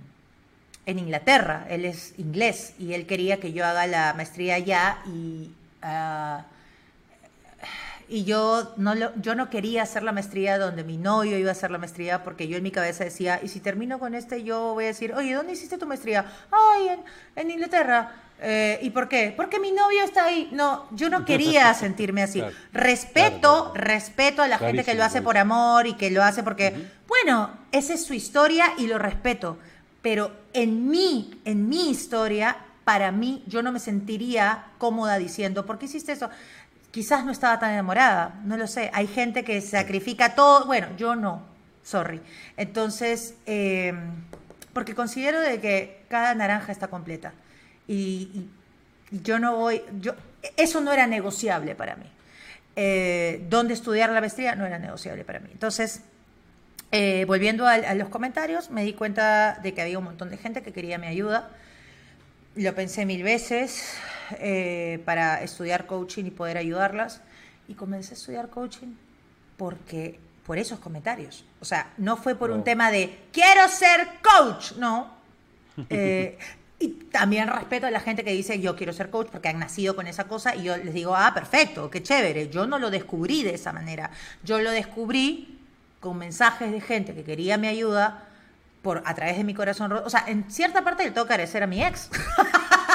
[0.85, 1.65] en Inglaterra.
[1.69, 5.51] Él es inglés y él quería que yo haga la maestría allá y...
[5.81, 6.45] Ah,
[8.13, 11.71] y yo no, yo no quería hacer la maestría donde mi novio iba a hacer
[11.71, 14.83] la maestría porque yo en mi cabeza decía, y si termino con este, yo voy
[14.83, 16.23] a decir, oye, ¿dónde hiciste tu maestría?
[16.51, 16.89] Ay,
[17.35, 18.11] en, Inglaterra.
[18.39, 19.33] Eh, ¿Y por qué?
[19.35, 20.47] Porque mi novio está ahí.
[20.51, 22.43] No, yo no quería sentirme así.
[22.71, 26.91] respeto, respeto a la gente que lo hace por amor y que lo hace porque,
[27.07, 29.57] bueno, esa es su historia y lo respeto.
[30.03, 35.79] Pero en mí, en mi historia, para mí, yo no me sentiría cómoda diciendo, ¿por
[35.79, 36.29] qué hiciste eso?
[36.93, 38.91] Quizás no estaba tan enamorada, no lo sé.
[38.93, 41.41] Hay gente que sacrifica todo, bueno, yo no,
[41.81, 42.21] sorry.
[42.55, 43.97] Entonces, em,
[44.73, 47.33] porque considero de que cada naranja está completa.
[47.87, 48.47] Y,
[49.11, 50.13] yo no voy, yo,
[50.57, 52.05] eso no era negociable para mí.
[52.75, 55.49] eh, dónde estudiar la maestría no era negociable para mí.
[55.51, 56.01] Entonces,
[56.91, 60.37] eh, volviendo a, a, los comentarios, me di cuenta de que había un montón de
[60.37, 61.49] gente que quería mi ayuda.
[62.55, 63.95] Lo pensé mil veces
[64.39, 67.21] eh, para estudiar coaching y poder ayudarlas.
[67.67, 68.95] Y comencé a estudiar coaching
[69.57, 71.45] porque por esos comentarios.
[71.61, 75.21] O sea, no fue por un tema de quiero ser coach, no.
[75.89, 76.37] Eh,
[76.77, 79.95] y también respeto a la gente que dice yo quiero ser coach porque han nacido
[79.95, 82.49] con esa cosa y yo les digo, ah, perfecto, qué chévere.
[82.49, 84.11] Yo no lo descubrí de esa manera.
[84.43, 85.59] Yo lo descubrí
[85.99, 88.27] con mensajes de gente que quería mi ayuda
[88.83, 90.05] por, a través de mi corazón roto.
[90.05, 92.09] O sea, en cierta parte le tengo que agradecer a mi ex.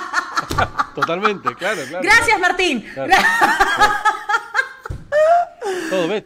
[0.95, 2.03] Totalmente, claro, claro.
[2.03, 2.84] Gracias, Martín.
[2.95, 3.12] Claro,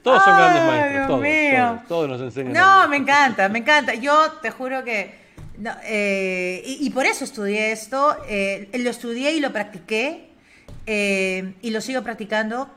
[0.03, 1.07] Todos, son grandes maestros.
[1.07, 2.53] Todos, todos, nos enseñan.
[2.53, 3.95] No, me encanta, me encanta.
[3.95, 5.23] Yo te juro que.
[5.85, 8.17] Eh, y, por eso estudié esto.
[8.29, 10.31] Eh, lo estudié y lo practiqué.
[10.87, 12.69] Eh, y lo sigo practicando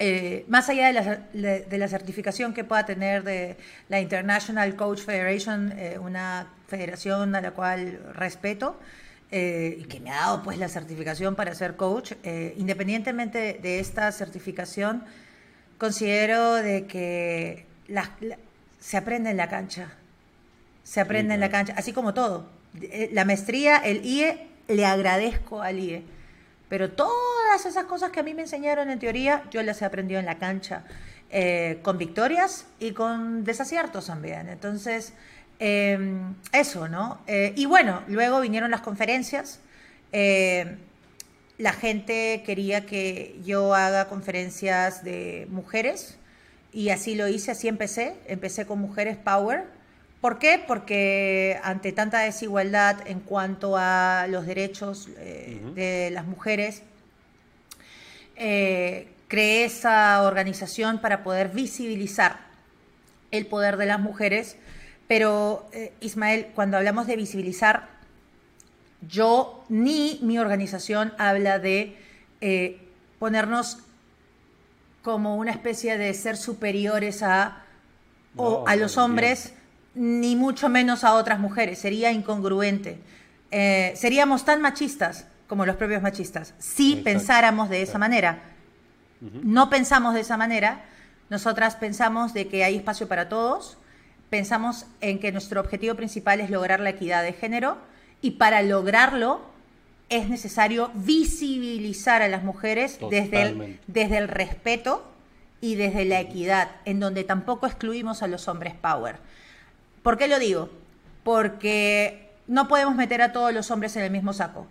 [0.00, 3.56] eh, más allá de la, de la, certificación que pueda tener de
[3.88, 8.78] la International Coach Federation, eh, una federación a la cual respeto
[9.32, 12.12] eh, y que me ha dado pues la certificación para ser coach,
[12.56, 15.02] independientemente de esta certificación,
[15.78, 17.66] considero de que
[18.78, 19.90] se aprende en la cancha,
[20.84, 22.48] se aprende en la cancha, así como todo.
[23.10, 26.17] La maestría, el IE, le agradezco al IE
[26.68, 30.20] pero todas esas cosas que a mí me enseñaron en teoría, yo las he aprendido
[30.20, 30.84] en la cancha,
[31.30, 34.48] eh, con victorias y con desaciertos también.
[34.48, 35.12] Entonces,
[35.58, 37.20] em, eso, ¿no?
[37.26, 39.60] Eh, y bueno, luego vinieron las conferencias.
[40.12, 40.76] Eh,
[41.58, 46.16] la gente quería que yo haga conferencias de mujeres
[46.72, 48.14] y así lo hice, así empecé.
[48.26, 49.64] Empecé con Mujeres Power
[50.20, 50.62] ¿Por qué?
[50.66, 56.82] Porque ante tanta desigualdad en cuanto a los derechos eh, de las mujeres,
[58.34, 62.40] eh, creé esa organización para poder visibilizar
[63.30, 64.56] el poder de las mujeres.
[65.06, 67.88] Pero, eh, Ismael, cuando hablamos de visibilizar,
[69.08, 71.96] yo ni mi organización habla de
[73.20, 73.78] ponernos
[75.02, 77.62] como una especie de ser superiores a,
[78.66, 79.54] a los hombres
[79.98, 82.98] ni mucho menos a otras mujeres, sería incongruente.
[83.50, 86.54] Eh, seríamos tan machistas como los propios machistas.
[86.58, 88.44] Si pensáramos de esa manera.
[89.20, 90.84] No pensamos de esa manera,
[91.28, 93.76] nosotras pensamos de que hay espacio para todos,
[94.30, 97.78] pensamos en que nuestro objetivo principal es lograr la equidad de género.
[98.22, 99.40] Y para lograrlo
[100.08, 105.04] es necesario visibilizar a las mujeres desde desde el respeto
[105.60, 109.16] y desde la equidad, en donde tampoco excluimos a los hombres power.
[110.02, 110.70] ¿Por qué lo digo?
[111.24, 114.66] Porque no podemos meter a todos los hombres en el mismo saco.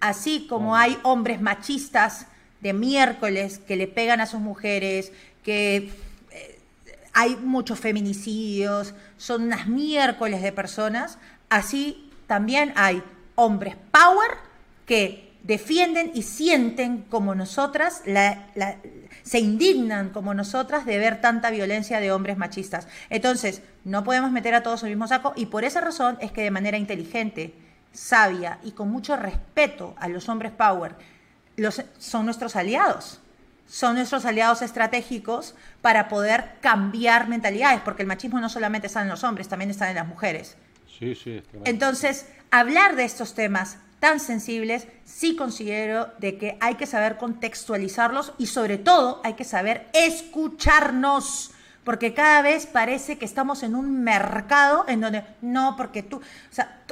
[0.00, 2.26] Así como hay hombres machistas
[2.60, 5.12] de miércoles que le pegan a sus mujeres,
[5.42, 5.90] que
[6.30, 6.60] eh,
[7.12, 11.18] hay muchos feminicidios, son unas miércoles de personas,
[11.48, 13.02] así también hay
[13.34, 14.30] hombres power
[14.86, 18.46] que defienden y sienten como nosotras la,
[19.32, 22.86] se indignan como nosotras de ver tanta violencia de hombres machistas.
[23.08, 26.32] Entonces, no podemos meter a todos en el mismo saco y por esa razón es
[26.32, 27.54] que de manera inteligente,
[27.94, 30.96] sabia y con mucho respeto a los hombres power,
[31.56, 33.20] los, son nuestros aliados.
[33.66, 39.08] Son nuestros aliados estratégicos para poder cambiar mentalidades, porque el machismo no solamente está en
[39.08, 40.58] los hombres, también está en las mujeres.
[40.98, 41.42] Sí, sí.
[41.64, 48.32] Entonces, hablar de estos temas tan sensibles, sí considero de que hay que saber contextualizarlos
[48.36, 51.52] y sobre todo hay que saber escucharnos,
[51.84, 56.20] porque cada vez parece que estamos en un mercado en donde no, porque tú, o
[56.50, 56.82] sea,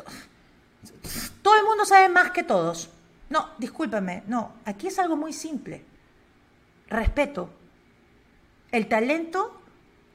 [1.42, 2.90] todo el mundo sabe más que todos.
[3.28, 5.84] No, discúlpame, no, aquí es algo muy simple.
[6.86, 7.50] Respeto.
[8.70, 9.60] El talento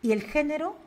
[0.02, 0.78] y el género,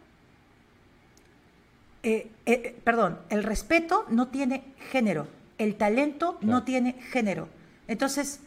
[2.03, 7.49] eh, eh, perdón, el respeto no tiene género el talento no tiene género.
[7.87, 8.41] Entonces,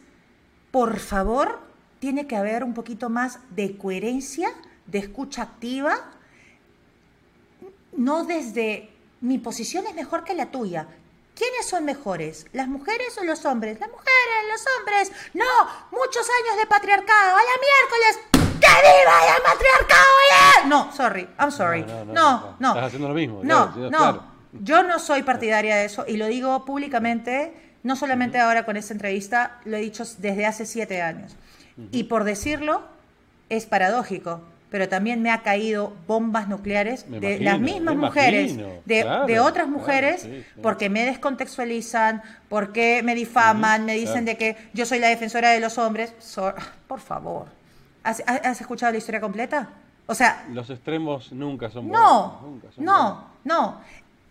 [0.70, 1.60] por favor,
[1.98, 4.50] tiene que haber un poquito más de coherencia,
[4.86, 6.12] de escucha activa,
[7.92, 8.90] no desde
[9.20, 10.88] mi posición es mejor que la tuya.
[11.34, 12.46] ¿Quiénes son mejores?
[12.52, 13.78] ¿Las mujeres o los hombres?
[13.80, 14.12] Las mujeres,
[14.50, 15.12] los hombres.
[15.34, 15.44] No,
[15.90, 17.36] muchos años de patriarcado.
[17.36, 18.42] A la miércoles.
[18.60, 20.68] ¡Que viva el patriarcado!
[20.68, 21.82] No, sorry, I'm sorry.
[22.06, 22.68] No, no.
[22.68, 23.40] Estás haciendo lo mismo.
[23.42, 24.31] No, no.
[24.52, 28.92] Yo no soy partidaria de eso y lo digo públicamente, no solamente ahora con esta
[28.92, 31.36] entrevista, lo he dicho desde hace siete años.
[31.90, 32.82] Y por decirlo,
[33.48, 39.68] es paradójico, pero también me ha caído bombas nucleares de las mismas mujeres, de, otras
[39.68, 40.28] mujeres,
[40.62, 45.60] porque me descontextualizan, porque me difaman, me dicen de que yo soy la defensora de
[45.60, 46.14] los hombres.
[46.86, 47.46] por favor,
[48.04, 49.68] ¿Has, has escuchado la historia completa?
[50.06, 52.42] O sea, Los extremos nunca son no, buenos.
[52.42, 53.80] nunca son no, no.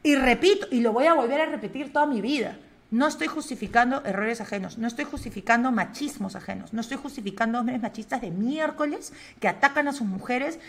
[0.04, 2.58] Y repito, y lo voy a volver a repetir toda mi vida.
[2.90, 8.20] No estoy justificando errores ajenos, no estoy justificando machismos ajenos, no estoy justificando hombres machistas
[8.22, 10.60] de miércoles que atacan a sus mujeres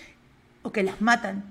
[0.62, 1.42] o que las matan.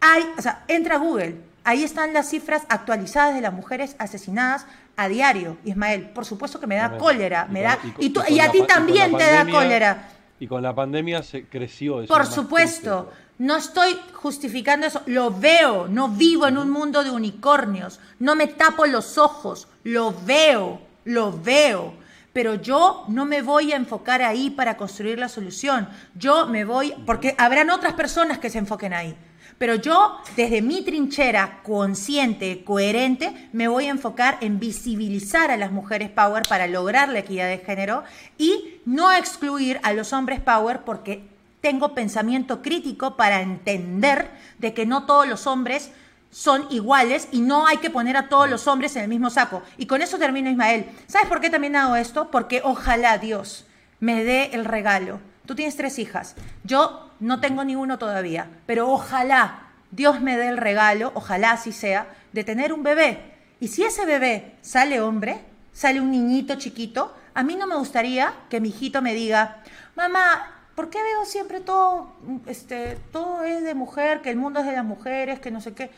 [0.00, 4.66] Hay, o sea, entra a Google, ahí están las cifras actualizadas de las mujeres asesinadas
[4.96, 6.08] a diario, Ismael.
[6.10, 8.62] Por supuesto que me da cólera, Y me con- da y tú- y a ti
[8.66, 10.08] también te da cólera.
[10.40, 12.12] Y con la pandemia se creció eso.
[12.12, 13.27] Por supuesto, triste.
[13.38, 18.48] No estoy justificando eso, lo veo, no vivo en un mundo de unicornios, no me
[18.48, 21.94] tapo los ojos, lo veo, lo veo,
[22.32, 26.94] pero yo no me voy a enfocar ahí para construir la solución, yo me voy,
[27.06, 29.16] porque habrán otras personas que se enfoquen ahí.
[29.56, 35.72] Pero yo, desde mi trinchera consciente, coherente, me voy a enfocar en visibilizar a las
[35.72, 38.04] mujeres power para lograr la equidad de género
[38.38, 41.24] y no excluir a los hombres power porque
[41.60, 45.90] tengo pensamiento crítico para entender de que no todos los hombres
[46.30, 49.62] son iguales y no hay que poner a todos los hombres en el mismo saco.
[49.76, 50.86] Y con eso termino, Ismael.
[51.06, 52.30] ¿Sabes por qué también hago esto?
[52.30, 53.66] Porque ojalá Dios
[54.00, 55.20] me dé el regalo.
[55.46, 56.36] Tú tienes tres hijas.
[56.64, 61.72] Yo no tengo ni uno todavía, pero ojalá Dios me dé el regalo, ojalá así
[61.72, 63.34] sea, de tener un bebé.
[63.58, 65.40] Y si ese bebé sale hombre,
[65.72, 69.62] sale un niñito chiquito, a mí no me gustaría que mi hijito me diga,
[69.96, 72.12] mamá, ¿por qué veo siempre todo,
[72.46, 75.74] este, todo es de mujer, que el mundo es de las mujeres, que no sé
[75.74, 75.90] qué?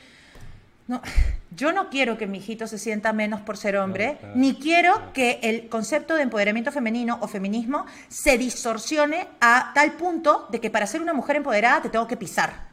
[0.89, 1.03] No,
[1.55, 5.39] yo no quiero que mi hijito se sienta menos por ser hombre, ni quiero que
[5.43, 10.87] el concepto de empoderamiento femenino o feminismo se distorsione a tal punto de que para
[10.87, 12.71] ser una mujer empoderada te tengo que pisar.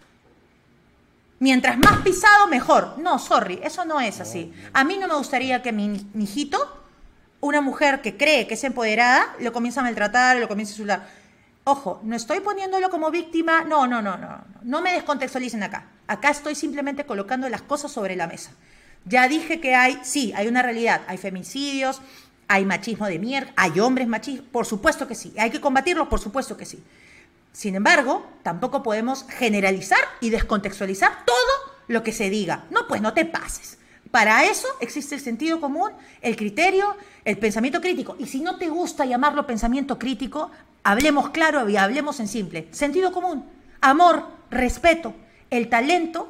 [1.39, 2.97] Mientras más pisado, mejor.
[2.99, 4.53] No, sorry, eso no es así.
[4.71, 6.57] A mí no me gustaría que mi, mi hijito,
[7.41, 11.26] una mujer que cree que es empoderada, lo comience a maltratar, lo comience a insultar.
[11.69, 15.87] Ojo, no estoy poniéndolo como víctima, no, no, no, no, no, me descontextualicen acá.
[16.07, 18.51] Acá estoy simplemente colocando las cosas sobre la mesa.
[19.03, 22.01] Ya dije que hay, sí, hay una realidad, hay femicidios,
[22.47, 26.21] hay machismo de mierda, hay hombres machistas, por supuesto que sí, hay que combatirlos, por
[26.21, 26.81] supuesto que sí.
[27.51, 32.63] Sin embargo, tampoco podemos generalizar y descontextualizar todo lo que se diga.
[32.69, 33.77] No, pues no te pases.
[34.09, 35.91] Para eso existe el sentido común,
[36.21, 36.95] el criterio,
[37.25, 38.15] el pensamiento crítico.
[38.19, 40.49] Y si no te gusta llamarlo pensamiento crítico,
[40.87, 42.69] hablemos claro y hablemos en simple.
[42.71, 43.45] Sentido común,
[43.81, 45.13] amor, respeto.
[45.49, 46.29] El talento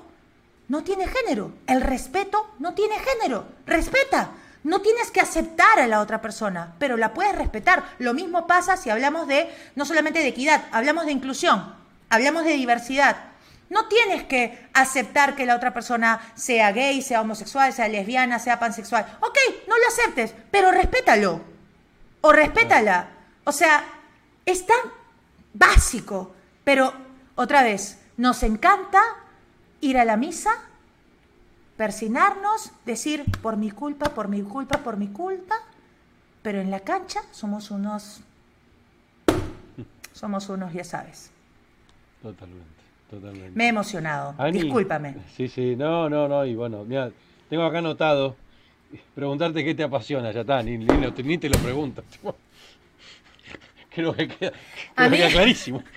[0.67, 1.51] no tiene género.
[1.67, 3.45] El respeto no tiene género.
[3.67, 4.31] Respeta.
[4.63, 7.83] No tienes que aceptar a la otra persona, pero la puedes respetar.
[7.99, 11.75] Lo mismo pasa si hablamos de, no solamente de equidad, hablamos de inclusión,
[12.09, 13.15] hablamos de diversidad.
[13.69, 18.59] No tienes que aceptar que la otra persona sea gay, sea homosexual, sea lesbiana, sea
[18.59, 19.05] pansexual.
[19.21, 19.37] Ok,
[19.67, 21.41] no lo aceptes, pero respétalo.
[22.21, 23.09] O respétala.
[23.43, 23.83] O sea,
[24.47, 24.79] es tan
[25.53, 26.33] básico.
[26.63, 26.91] Pero,
[27.35, 28.99] otra vez, nos encanta
[29.81, 30.49] ir a la misa,
[31.75, 35.55] persinarnos, decir por mi culpa, por mi culpa, por mi culpa,
[36.41, 38.21] pero en la cancha somos unos,
[40.13, 41.29] somos unos, ya sabes.
[42.23, 43.51] Totalmente, totalmente.
[43.55, 45.15] Me he emocionado, Ani, discúlpame.
[45.35, 47.11] Sí, sí, no, no, no, y bueno, mira,
[47.49, 48.35] tengo acá anotado
[49.13, 52.03] preguntarte qué te apasiona, ya está, ni, ni, te lo pregunto.
[53.97, 54.51] Creo que queda,
[54.95, 55.83] A creo que mí- queda clarísimo.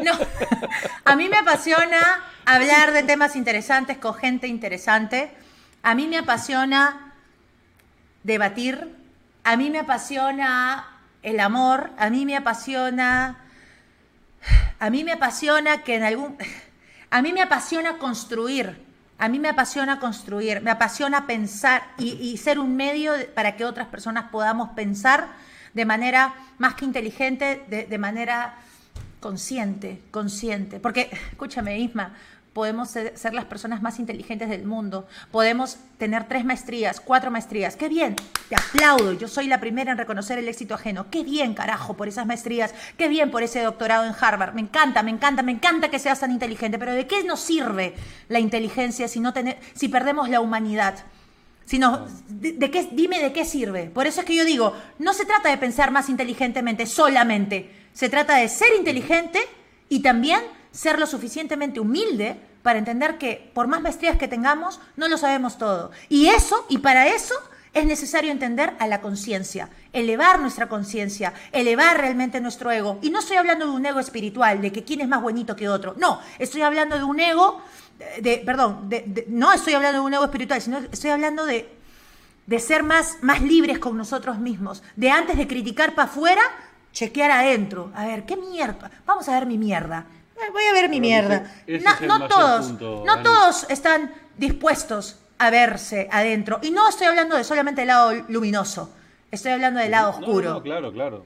[0.00, 0.12] No,
[1.04, 1.98] a mí me apasiona
[2.46, 5.30] hablar de temas interesantes con gente interesante.
[5.82, 7.12] A mí me apasiona
[8.22, 8.94] debatir.
[9.44, 10.86] A mí me apasiona
[11.22, 11.90] el amor.
[11.98, 13.36] A mí me apasiona.
[14.78, 16.36] A mí me apasiona que en algún.
[17.10, 18.82] A mí me apasiona construir.
[19.18, 20.62] A mí me apasiona construir.
[20.62, 25.28] Me apasiona pensar y, y ser un medio para que otras personas podamos pensar
[25.74, 28.56] de manera más que inteligente, de, de manera
[29.20, 30.80] consciente, consciente.
[30.80, 32.14] Porque, escúchame, Isma,
[32.52, 37.76] podemos ser, ser las personas más inteligentes del mundo, podemos tener tres maestrías, cuatro maestrías.
[37.76, 38.16] ¡Qué bien!
[38.48, 41.10] Te aplaudo, yo soy la primera en reconocer el éxito ajeno.
[41.10, 42.74] ¡Qué bien, carajo, por esas maestrías!
[42.96, 44.54] ¡Qué bien por ese doctorado en Harvard!
[44.54, 47.94] Me encanta, me encanta, me encanta que seas tan inteligente, pero ¿de qué nos sirve
[48.28, 50.96] la inteligencia si, no tener, si perdemos la humanidad?
[51.70, 53.84] Sino, de, de qué, dime de qué sirve.
[53.84, 57.70] Por eso es que yo digo, no se trata de pensar más inteligentemente solamente.
[57.92, 59.38] Se trata de ser inteligente
[59.88, 60.40] y también
[60.72, 65.58] ser lo suficientemente humilde para entender que por más maestrías que tengamos, no lo sabemos
[65.58, 65.92] todo.
[66.08, 67.36] Y eso, y para eso,
[67.72, 72.98] es necesario entender a la conciencia, elevar nuestra conciencia, elevar realmente nuestro ego.
[73.00, 75.68] Y no estoy hablando de un ego espiritual, de que quién es más bonito que
[75.68, 75.94] otro.
[75.98, 77.62] No, estoy hablando de un ego,
[78.20, 81.68] de, perdón, de- de- no estoy hablando de un ego espiritual, sino estoy hablando de,
[82.46, 86.42] de ser más, más libres con nosotros mismos, de antes de criticar para afuera,
[86.92, 87.90] chequear adentro.
[87.94, 88.90] A ver, ¿qué mierda?
[89.06, 90.06] Vamos a ver mi mierda.
[90.36, 91.44] Eh, Voy a ver mi mierda.
[91.66, 96.58] ese- ese No, todos, punto, no todos están dispuestos a verse adentro.
[96.62, 98.92] Y no estoy hablando de solamente el lado luminoso.
[99.30, 100.54] Estoy hablando del lado oscuro.
[100.54, 101.24] no, claro, claro,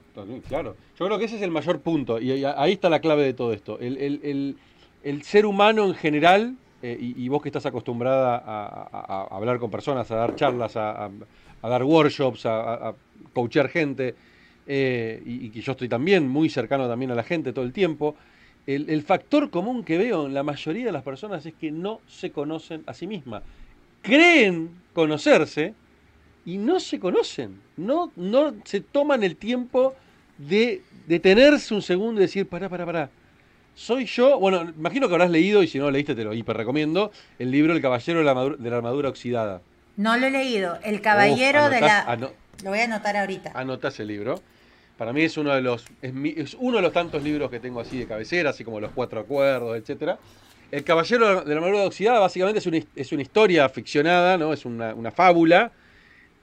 [0.48, 0.76] claro.
[0.98, 3.32] Yo creo que ese es el mayor punto y y ahí está la clave de
[3.32, 3.78] todo esto.
[3.80, 4.58] El, el- el-
[5.02, 6.54] el ser humano en general,
[6.87, 11.11] eh, y, vos que estás acostumbrada a, hablar con personas, a dar charlas, a,
[11.62, 12.95] dar workshops, a,
[13.32, 14.14] coachear gente,
[14.66, 18.16] eh, y, que yo estoy también muy cercano también a la gente todo el tiempo,
[18.66, 22.01] el, el factor común que veo en la mayoría de las personas es que no
[22.07, 23.43] se conocen a sí mismas.
[24.03, 25.74] Creen conocerse,
[26.47, 29.95] y no se conocen, no, no se toman el tiempo
[30.37, 33.11] de detenerse un segundo y decir, pará, pará, pará,
[33.74, 36.56] soy yo, bueno, imagino que habrás leído, y si no lo leíste te lo hiper
[36.56, 39.62] recomiendo, el libro El Caballero de la Armadura, de la Armadura Oxidada.
[39.96, 40.78] No lo he leído.
[40.82, 42.00] El caballero de la...
[42.02, 42.30] ano-
[42.62, 43.52] Lo voy a anotar ahorita.
[43.54, 44.40] Anotás el libro.
[44.98, 47.58] Para mí es uno de los es, mi- es uno de los tantos libros que
[47.60, 50.18] tengo así de cabecera, así como los cuatro acuerdos, etcétera.
[50.70, 54.52] El Caballero de la Armadura Oxidada básicamente es una, es una historia ficcionada, ¿no?
[54.52, 55.70] Es una, una fábula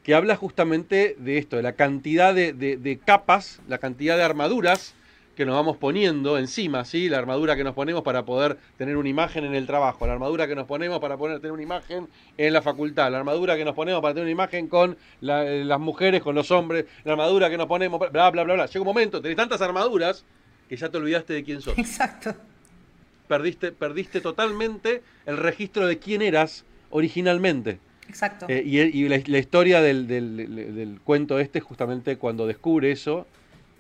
[0.04, 4.24] que habla justamente de esto, de la cantidad de, de- de capas, la cantidad de
[4.24, 4.96] armaduras
[5.42, 7.10] que nos vamos poniendo encima, ¿sí?
[7.10, 10.46] La armadura que nos ponemos para poder tener una imagen en el trabajo, la armadura
[10.48, 13.74] que nos ponemos para poder tener una imagen en la facultad, la armadura que nos
[13.74, 17.50] ponemos para tener una imagen con la- eh, las mujeres, con los hombres, la armadura
[17.50, 18.66] que nos ponemos, bla, bla, bla, bla.
[18.68, 20.26] Llega un momento, tenés tantas armaduras
[20.70, 21.76] que ya te olvidaste de quién sos.
[21.80, 22.36] Exacto.
[23.28, 27.80] Perdiste, perdiste totalmente el registro de quién eras originalmente.
[28.08, 28.46] Exacto.
[28.48, 32.46] Eh, y y la, la historia del, del- del- del cuento este es justamente cuando
[32.46, 33.26] descubre eso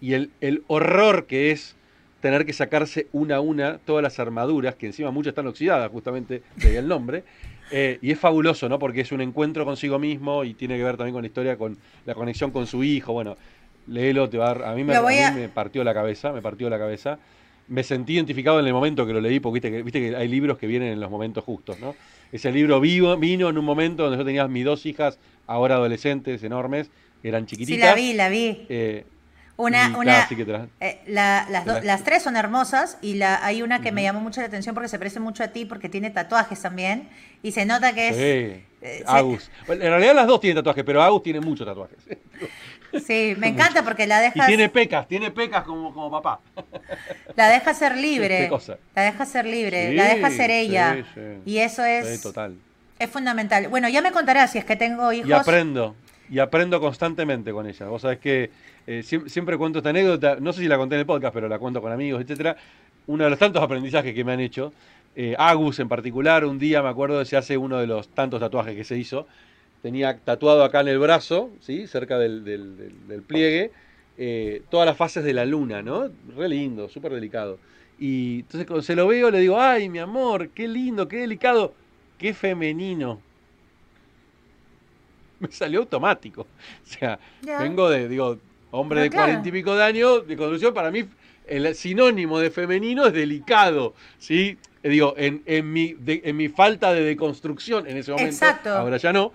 [0.02, 1.78] y el, el horror que es
[2.20, 6.44] tener que sacarse una a una todas las armaduras, que encima muchas están oxidadas, justamente,
[6.56, 7.26] de el nombre.
[7.70, 8.80] eh, y es fabuloso, ¿no?
[8.80, 11.80] Porque es un encuentro consigo mismo y tiene que ver también con la historia, con
[12.06, 13.14] la conexión con su hijo.
[13.14, 13.38] Bueno,
[13.86, 16.34] léelo, te va a, dar- a mí, me, a a- mí me partió la cabeza,
[16.34, 17.20] me partió la cabeza.
[17.68, 20.28] Me sentí identificado en el momento que lo leí, porque viste que, viste que hay
[20.28, 21.98] libros que vienen en los momentos justos, ¿no?
[22.32, 26.44] Ese libro vivo, vino en un momento donde yo tenía mis dos hijas, ahora adolescentes,
[26.44, 26.92] enormes,
[27.24, 27.78] eran Sí, chiquititas.
[27.78, 28.48] la vi, la vi.
[28.68, 29.08] eh,
[29.58, 30.28] Una, una,
[30.80, 34.20] eh, la- las, do- Las- tres son hermosas y la, hay una que me llamó
[34.20, 37.10] mucho la atención porque se parece mucho a ti porque tiene tatuajes también
[37.44, 38.16] y se nota que es...
[38.16, 39.52] Sí, eh, Agus.
[39.68, 41.98] Bueno, en realidad las dos tienen tatuajes, pero Agus tiene muchos tatuajes.
[43.08, 46.42] Sí, me encanta porque la Y dejas, tiene pecas, tiene pecas como, como papá.
[47.38, 48.40] la deja ser libre.
[48.40, 48.78] Qué cosa.
[48.94, 50.96] La deja ser libre, Sí, la deja ser ella.
[50.96, 51.22] sí, sí.
[51.46, 52.58] Y eso es, total.
[53.00, 53.70] es fundamental.
[53.70, 55.30] Bueno, ya me contarás si es que tengo hijos.
[55.30, 55.96] Y aprendo,
[56.32, 57.88] y aprendo constantemente con ella.
[57.88, 58.50] Vos sabés que
[58.88, 61.48] eh, siem- siempre, cuento esta anécdota, no sé si la conté en el podcast, pero
[61.50, 62.56] la cuento con amigos, etcétera.
[63.08, 64.72] Uno de los tantos aprendizajes que me han hecho,
[65.16, 68.76] eh, Agus en particular, un día me acuerdo se hace uno de los tantos tatuajes
[68.76, 69.28] que se hizo.
[69.82, 71.88] Tenía tatuado acá en el brazo, ¿sí?
[71.88, 73.72] cerca del- del pliegue,
[74.18, 76.10] eh, todas las fases de la luna, ¿no?
[76.38, 77.58] Re lindo, súper delicado.
[78.00, 81.74] Y entonces cuando se lo veo le digo, ay, mi amor, qué lindo, qué delicado,
[82.18, 83.20] qué femenino.
[85.42, 86.42] Me salió automático.
[86.42, 86.48] O
[86.84, 87.58] sea, Ya.
[87.60, 88.40] vengo de, digo,
[88.72, 89.28] hombre Pero de claro.
[89.28, 91.04] cuarenta y pico de años de conducción, para mí
[91.46, 94.58] el sinónimo de femenino es delicado, ¿sí?
[94.84, 98.70] Eh, Digo, en, en mi, de- en mi falta de deconstrucción en ese momento, Exacto.
[98.70, 99.32] ahora ya no.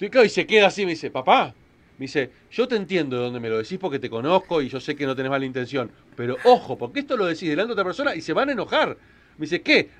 [0.00, 1.54] Y claro, y se queda así, me dice, papá,
[1.96, 4.78] me dice, yo te entiendo de dónde me lo decís porque te conozco y yo
[4.80, 7.84] sé que no tenés mala intención, pero ojo, porque esto lo decís delante de otra
[7.84, 8.96] persona y se van a enojar.
[9.36, 9.90] Me dice, ¿qué?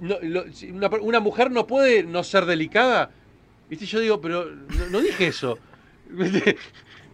[0.00, 3.14] No, lo- si una, una mujer no puede no ser delicada.
[3.68, 3.86] ¿Viste?
[3.86, 5.58] Yo digo, pero no, no dije eso.
[6.10, 6.54] Eh,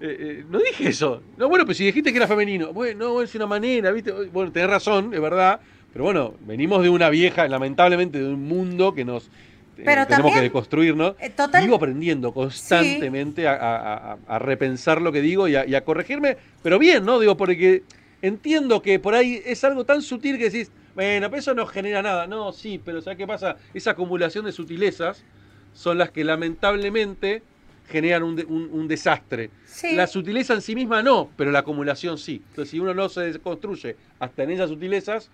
[0.01, 1.23] eh, no dije eso.
[1.37, 2.73] No, bueno, pero si dijiste que era femenino.
[2.73, 4.11] Bueno, no, es una manera, ¿viste?
[4.13, 5.61] Bueno, tenés razón, es verdad.
[5.93, 9.27] Pero bueno, venimos de una vieja, lamentablemente, de un mundo que nos.
[9.27, 11.17] eh, Pero tenemos también, que deconstruirnos.
[11.37, 15.75] total- Vivo aprendiendo constantemente a, a- a- a repensar lo que digo y a, y
[15.75, 17.19] a corregirme, pero bien, ¿no?
[17.21, 17.83] Digo, porque
[18.23, 22.03] entiendo que por ahí es algo tan sutil que decís, bueno, pero eso no genera
[22.03, 22.27] nada.
[22.27, 23.57] No, sí, pero ¿sabes qué pasa?
[23.75, 25.25] Esa acumulación de sutilezas
[25.73, 27.43] son las que lamentablemente
[27.89, 29.51] generan un, un- un desastre.
[29.67, 29.95] Sí.
[29.95, 32.43] La sutileza en sí misma no, pero la acumulación sí.
[32.51, 35.29] Entonces, si uno no se construye hasta en esas sutilezas,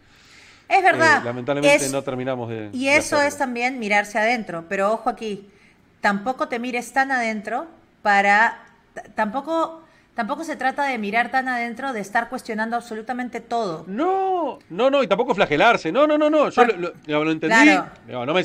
[0.68, 1.20] Es verdad.
[1.20, 2.70] eh, lamentablemente Es- no terminamos de.
[2.72, 4.64] Y eso es también mirarse adentro.
[4.68, 5.48] Pero ojo aquí,
[6.00, 7.66] tampoco te mires tan adentro
[8.02, 8.62] para.
[9.14, 9.82] Tampoco,
[10.14, 13.84] tampoco se trata de mirar tan adentro de estar cuestionando absolutamente todo.
[13.86, 15.92] No, no, no, y tampoco flagelarse.
[15.92, 16.48] No, no, no, no.
[16.48, 17.54] Yo lo, lo- lo entendí.
[17.54, 18.24] Claro.
[18.24, 18.44] No me-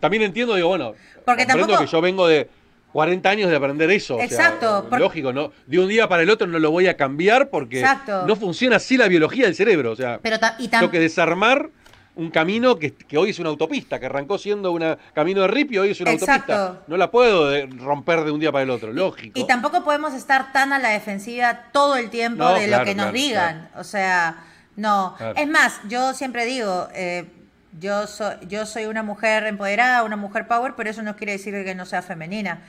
[0.00, 2.48] también entiendo, digo, bueno, Porque tampoco- que yo vengo de
[2.92, 4.14] 40 años de aprender eso.
[4.14, 5.52] o sea, Exacto, por- lógico, ¿no?
[5.66, 8.26] De un día para el otro no lo voy a cambiar porque Exacto.
[8.26, 9.92] no funciona así la biología del cerebro.
[9.92, 11.70] O sea, Pero y tengo que desarmar
[12.14, 15.72] un camino que, que, hoy es una autopista, que arrancó siendo un camino de rip
[15.72, 16.52] y hoy es una Exacto.
[16.52, 16.84] autopista.
[16.86, 19.40] No la puedo romper de un día para el otro, lógico.
[19.40, 23.12] Y, tampoco podemos estar tan a la defensiva todo el tiempo de lo que nos
[23.14, 23.70] digan.
[23.78, 24.44] O sea,
[24.76, 25.16] no.
[25.34, 27.24] Es más, yo siempre digo, eh,
[27.78, 31.64] yo, soy, yo soy una mujer empoderada, una mujer power, pero eso no quiere decir
[31.64, 32.62] que no sea femenina.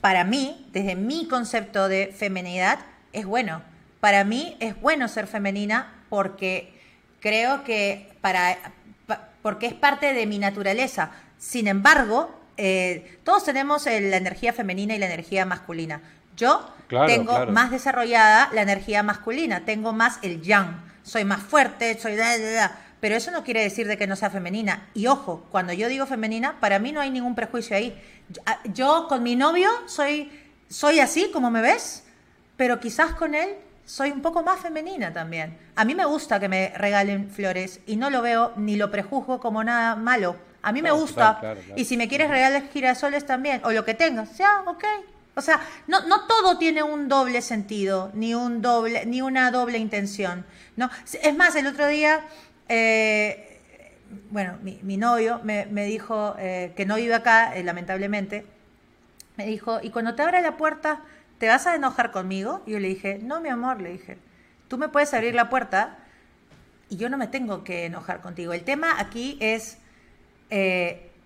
[0.00, 2.78] Para mí, desde mi concepto de feminidad,
[3.12, 3.62] es bueno.
[4.00, 6.72] Para mí es bueno ser femenina porque
[7.20, 8.56] creo que para
[9.42, 11.10] porque es parte de mi naturaleza.
[11.38, 16.02] Sin embargo, eh, todos tenemos la energía femenina y la energía masculina.
[16.36, 16.72] Yo
[17.06, 22.16] tengo más desarrollada la energía masculina, tengo más el yang, soy más fuerte, soy...
[23.00, 24.88] pero eso no quiere decir de que no sea femenina.
[24.94, 28.00] Y ojo, cuando yo digo femenina, para mí no hay ningún prejuicio ahí.
[28.72, 30.30] Yo ah, con mi novio soy,
[30.68, 32.04] soy así, como me ves,
[32.56, 35.56] pero quizás con él soy un poco más femenina también.
[35.76, 39.40] A mí me gusta que me regalen flores y no lo veo ni lo prejuzgo
[39.40, 40.36] como nada malo.
[40.60, 41.40] A mí me gusta.
[41.76, 44.84] Y si me quieres regalar girasoles también, o lo que tengas, ya, ok.
[45.36, 49.78] O sea, no, no todo tiene un doble sentido, ni un doble, ni una doble
[49.78, 50.44] intención.
[50.76, 50.90] ¿no?
[51.22, 52.20] Es más, el otro día,
[52.68, 53.60] eh,
[54.30, 58.46] bueno, mi, novio me, dijo eh, que no vive acá, eh, lamentablemente.
[59.36, 61.02] Me dijo, y cuando te abra la puerta,
[61.38, 62.62] ¿te vas a enojar conmigo?
[62.66, 64.18] Y yo le dije, no, mi amor, le dije,
[64.68, 65.98] tú me puedes abrir la puerta
[66.88, 68.52] y yo no me tengo que enojar contigo.
[68.52, 69.78] El tema aquí es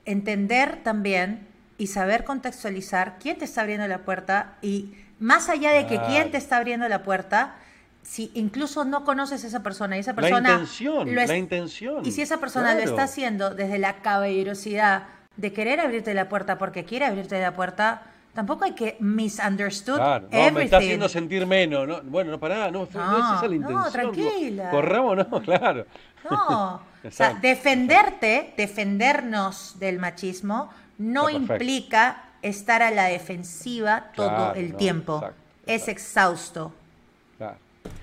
[0.05, 1.47] entender también
[1.79, 6.33] y saber contextualizar quién te está abriendo la puerta y más allá de que quién
[6.33, 7.55] te está abriendo la puerta,
[8.03, 10.41] si incluso no conoces a esa persona y esa persona...
[10.41, 12.07] La intención, la intención.
[12.07, 15.05] Y si esa persona lo está haciendo desde la caballerosidad
[15.37, 18.03] de querer abrirte la puerta porque quiere abrirte la puerta,
[18.35, 21.87] Tampoco hay que misunderstood claro, no, me está haciendo sentir menos.
[21.87, 23.85] No, bueno, no para nada, no, no, no, es esa la intención.
[23.85, 24.71] No, tranquila.
[24.71, 25.87] Corramos, no, claro.
[26.31, 34.77] No, o sea, defenderte, defendernos del machismo, no implica estar a la defensiva todo el
[34.77, 35.23] tiempo.
[35.67, 36.73] Es exhausto.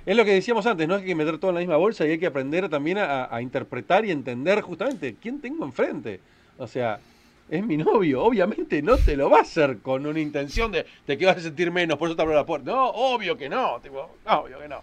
[0.10, 2.10] Es lo que decíamos antes, no hay que meter todo en la misma bolsa y
[2.10, 6.20] hay que aprender también a, a interpretar y entender justamente quién tengo enfrente.
[6.58, 7.00] O sea,
[7.48, 11.26] es mi novio, obviamente no te lo va a hacer con una intención de, que
[11.28, 12.72] vas a sentir menos, por eso te abro la puerta.
[12.72, 14.82] No, obvio que no, tipo, obvio que no.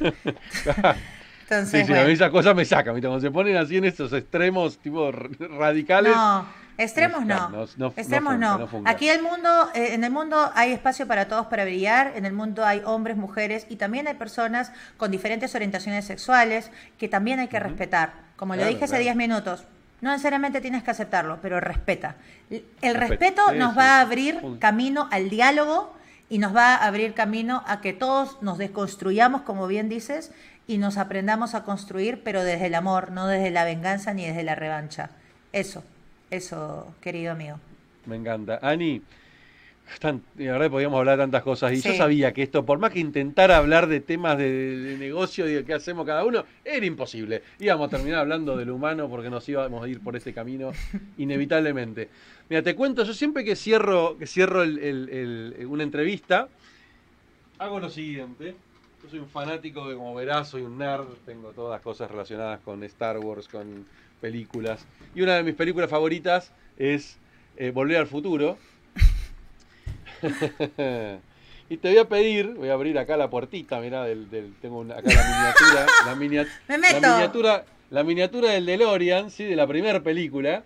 [1.42, 4.12] Entonces, sí, sí, a mí esas cosas me sacan, cuando se ponen así en estos
[4.12, 6.12] extremos tipo radicales.
[6.12, 6.44] No,
[6.78, 7.66] extremos no.
[7.96, 8.68] extremos no.
[8.84, 12.32] Aquí el mundo, eh, en el mundo hay espacio para todos para brillar, en el
[12.32, 17.48] mundo hay hombres, mujeres y también hay personas con diferentes orientaciones sexuales que también hay
[17.48, 18.12] que respetar.
[18.36, 19.64] Como lo dije hace 10 minutos,
[20.00, 22.16] no necesariamente tienes que aceptarlo, pero respeta.
[22.82, 25.94] El respeto nos va a abrir camino al diálogo
[26.28, 30.32] y nos va a abrir camino a que todos nos desconstruyamos, como bien dices,
[30.66, 34.42] y nos aprendamos a construir, pero desde el amor, no desde la venganza ni desde
[34.42, 35.10] la revancha.
[35.52, 35.84] Eso,
[36.30, 37.58] eso, querido amigo.
[38.06, 38.58] Me encanta.
[38.62, 39.02] Ani,
[40.36, 42.98] la verdad podíamos hablar de tantas cosas y yo sabía que esto, por más que
[42.98, 47.42] intentara hablar de temas de, negocio y de qué hacemos cada uno, era imposible.
[47.58, 50.72] Íbamos a terminar hablando del humano porque nos íbamos a ir por ese camino
[51.18, 52.08] inevitablemente.
[52.48, 56.48] Mira, te cuento, yo siempre que cierro, que cierro una entrevista,
[57.58, 58.54] hago lo siguiente.
[59.02, 62.60] Yo soy un fanático de, como verás, soy un nerd, tengo todas las cosas relacionadas
[62.60, 63.86] con Star Wars, con
[64.20, 64.86] películas.
[65.14, 67.18] Y una de mis películas favoritas es
[67.56, 68.58] eh, Volver al Futuro
[71.68, 75.02] y te voy a pedir, voy a abrir acá la puertita, mirá, del, tengo acá
[75.04, 79.44] la miniatura, la, miniatura, la miniatura del DeLorean, ¿sí?
[79.44, 80.64] de la primera película.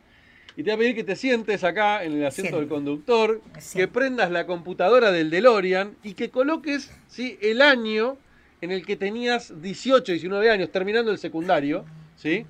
[0.56, 3.40] Y te voy a pedir que te sientes acá en el asiento del conductor,
[3.72, 7.38] que prendas la computadora del DeLorean y que coloques ¿sí?
[7.40, 8.18] el año
[8.60, 11.84] en el que tenías 18, 19 años, terminando el secundario,
[12.16, 12.44] ¿sí?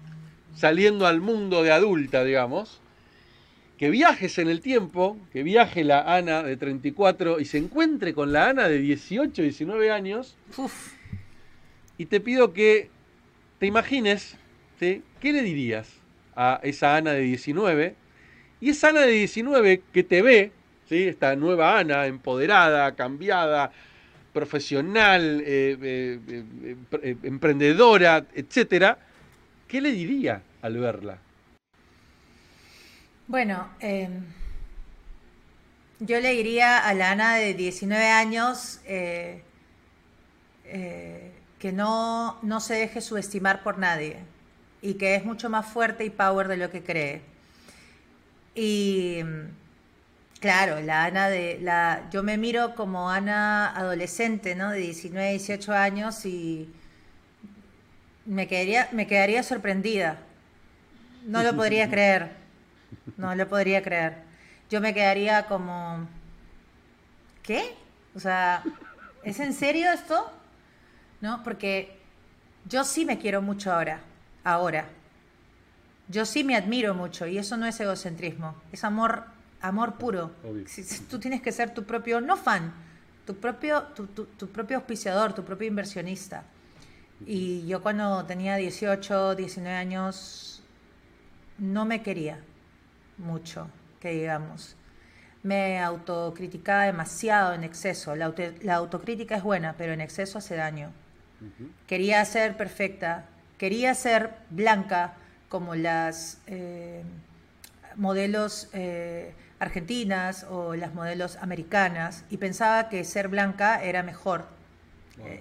[0.54, 2.80] Saliendo al mundo de adulta, digamos
[3.80, 8.30] que viajes en el tiempo, que viaje la Ana de 34 y se encuentre con
[8.30, 10.36] la Ana de 18, 19 años.
[11.96, 12.90] Y te pido que
[13.58, 14.36] te imagines,
[14.78, 15.88] ¿qué le dirías
[16.36, 17.94] a esa Ana de 19?
[18.60, 20.52] Y esa Ana de 19 que te ve,
[20.86, 21.04] ¿sí?
[21.04, 23.72] esta nueva Ana, empoderada, cambiada,
[24.34, 28.98] profesional, eh, eh, eh, emprendedora, etcétera,
[29.70, 31.18] ¿qué le diría al verla?
[33.28, 34.24] Bueno, em,
[36.00, 39.44] yo le diría a la Ana de 19 años eh,
[40.64, 44.18] eh, que no, no se deje subestimar por nadie
[44.82, 47.22] y que es mucho más fuerte y power de lo que cree.
[48.56, 49.20] Y
[50.40, 54.70] claro, la Ana de la yo me miro como Ana adolescente, ¿no?
[54.70, 56.68] De 19, 18 años y
[58.26, 60.18] me quedaría, me quedaría sorprendida.
[61.24, 62.30] No lo podría creer.
[63.16, 64.14] No lo podría creer.
[64.70, 66.08] Yo me quedaría como...
[67.42, 67.74] ¿Qué?
[68.14, 68.62] O sea,
[69.24, 70.30] ¿es en serio esto?
[71.20, 71.42] ¿No?
[71.42, 71.98] Porque
[72.68, 74.00] yo sí me quiero mucho ahora.
[74.44, 74.86] Ahora.
[76.08, 78.54] Yo sí me admiro mucho y eso no es egocentrismo.
[78.72, 79.24] Es amor,
[79.60, 80.32] amor puro.
[81.08, 82.72] tú tienes que ser tu propio, no fan,
[83.26, 86.44] tu propio, tu, tu propio auspiciador, tu propio inversionista.
[87.26, 90.62] Y yo cuando tenía 18, 19 años,
[91.58, 92.40] no me quería
[93.18, 93.68] mucho,
[94.00, 94.76] que digamos.
[95.42, 98.14] Me autocriticaba demasiado en exceso.
[98.16, 98.32] La,
[98.74, 100.92] autocrítica es buena, pero en exceso hace daño.
[101.86, 103.24] Quería ser perfecta,
[103.56, 105.14] quería ser blanca
[105.48, 107.02] como las eh,
[107.96, 114.46] modelos eh, argentinas o las modelos americanas y pensaba que ser blanca era mejor,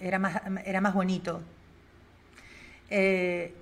[0.02, 1.42] era, más, era más bonito.
[2.90, 3.54] Eh,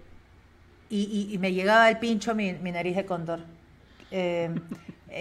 [0.89, 3.39] y, me llegaba el pincho mi, mi nariz de cóndor.
[4.11, 4.49] Eh,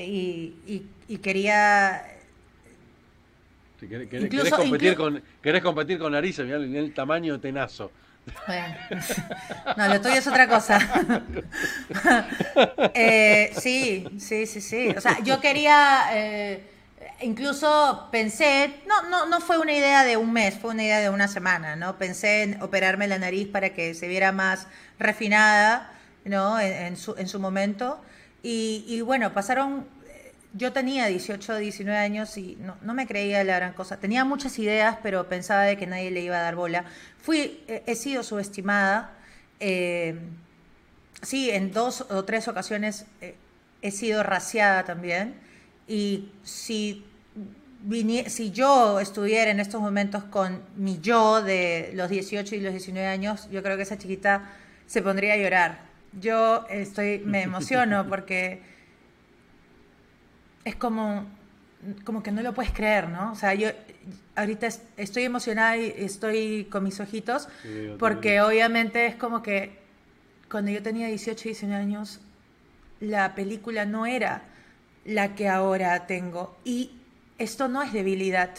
[1.09, 2.03] y, quería...
[3.81, 7.91] querés, competir con, querés competir con narices, mirá el tamaño tenazo.
[9.77, 10.79] no, lo tuyo es otra cosa.
[12.95, 14.89] Eh, sí, sí, sí, sí.
[14.97, 16.09] O sea, yo quería
[17.21, 21.11] incluso pensé, no, no, no fue una idea de un mes, fue una idea de
[21.11, 21.97] una semana, ¿no?
[21.99, 24.67] Pensé en operarme la nariz para que se viera más
[24.99, 25.93] refinada,
[26.25, 26.61] ¿no?
[26.61, 28.03] En, su, en su momento.
[28.43, 29.87] Y, bueno, pasaron,
[30.53, 33.97] yo tenía 18, 19 años y no, me creía la gran cosa.
[33.97, 36.85] Tenía muchas ideas, pero pensaba de que nadie le iba a dar bola.
[37.21, 39.11] Fui, he sido subestimada.
[39.59, 40.17] Eh,
[41.23, 43.35] sí, en dos o tres ocasiones eh,
[43.83, 45.46] he sido raciada también.
[45.89, 47.05] Y si,
[48.27, 53.07] si yo estuviera en estos momentos con mi yo de los 18 y los 19
[53.07, 54.51] años, yo creo que esa chiquita
[54.87, 55.81] se pondría a llorar.
[56.21, 58.63] Yo estoy, me emociono porque
[60.65, 61.27] es como,
[62.05, 63.33] como que no lo puedes creer, ¿no?
[63.33, 63.71] O sea, yo
[64.35, 67.49] ahorita estoy emocionada y estoy con mis ojitos
[67.99, 69.79] porque obviamente es como que
[70.51, 72.21] cuando yo tenía 18 y 19 años,
[73.01, 74.43] la película no era
[75.07, 76.57] la que ahora tengo.
[76.65, 76.91] Y
[77.39, 78.51] esto no es debilidad.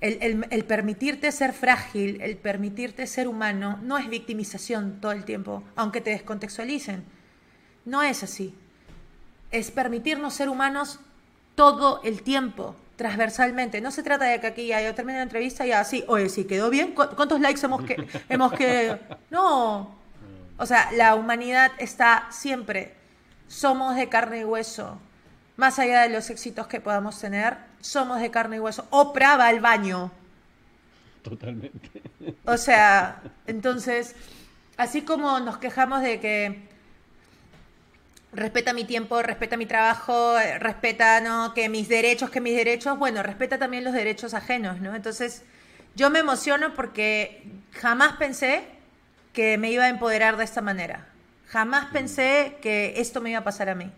[0.00, 6.02] El, permitirte ser frágil, el permitirte ser humano, no es victimización todo el tiempo, aunque
[6.02, 7.04] te descontextualicen.
[7.86, 8.54] No es así.
[9.50, 11.00] Es permitirnos ser humanos
[11.54, 13.80] todo el tiempo, transversalmente.
[13.80, 16.44] No se trata de que aquí ya yo termine la entrevista y así, oye, si
[16.44, 18.98] quedó bien, ¿cuántos likes hemos que hemos que
[19.30, 19.96] No.
[20.58, 22.94] O sea, la humanidad está siempre.
[23.48, 24.98] Somos de carne y hueso
[25.56, 28.86] más allá de los éxitos que podamos tener, somos de carne y hueso.
[28.90, 30.10] Oprah va al baño.
[31.22, 31.90] Totalmente.
[32.44, 34.14] O sea, entonces,
[34.76, 36.68] así como nos quejamos de que
[38.32, 41.54] respeta mi tiempo, respeta mi trabajo, respeta ¿no?
[41.54, 44.94] que mis derechos, que mis derechos, bueno, respeta también los derechos ajenos, ¿no?
[44.94, 45.42] Entonces,
[45.94, 48.64] yo me emociono porque jamás pensé
[49.32, 51.06] que me iba a empoderar de esta manera.
[51.46, 53.90] Jamás pensé que esto me iba a pasar a mí.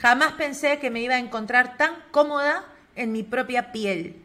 [0.00, 2.64] Jamás pensé que me iba a encontrar tan cómoda
[2.96, 4.16] en mi propia piel.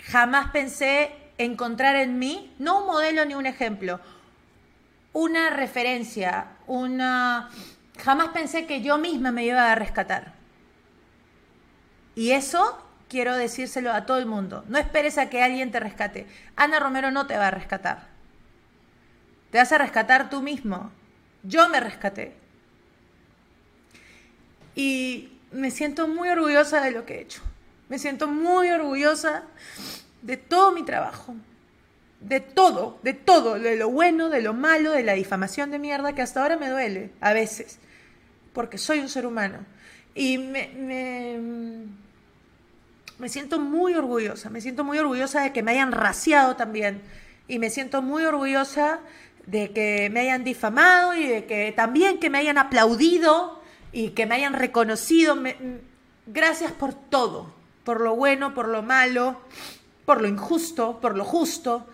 [0.00, 4.00] Jamás pensé encontrar en mí, no un modelo ni un ejemplo,
[5.12, 7.50] una referencia, una...
[8.02, 10.32] Jamás pensé que yo misma me iba a rescatar.
[12.14, 14.64] Y eso quiero decírselo a todo el mundo.
[14.68, 16.26] No esperes a que alguien te rescate.
[16.56, 18.08] Ana Romero no te va a rescatar.
[19.50, 20.90] Te vas a rescatar tú mismo.
[21.42, 22.43] Yo me rescaté.
[24.74, 27.42] Y me siento muy orgullosa de lo que he hecho.
[27.88, 29.44] Me siento muy orgullosa
[30.22, 31.34] de todo mi trabajo.
[32.20, 36.14] De todo, de todo, de lo bueno, de lo malo, de la difamación de mierda
[36.14, 37.78] que hasta ahora me duele, a veces,
[38.54, 39.58] porque soy un ser humano.
[40.14, 41.38] Y me, me,
[43.18, 47.02] me siento muy orgullosa, me siento muy orgullosa de que me hayan raciado también.
[47.46, 49.00] Y me siento muy orgullosa
[49.46, 53.62] de que me hayan difamado y de que también que me hayan aplaudido
[53.94, 55.38] y que me hayan reconocido.
[56.26, 57.54] gracias por todo,
[57.84, 59.40] por lo bueno, por lo malo,
[60.04, 61.86] por lo injusto, por lo justo.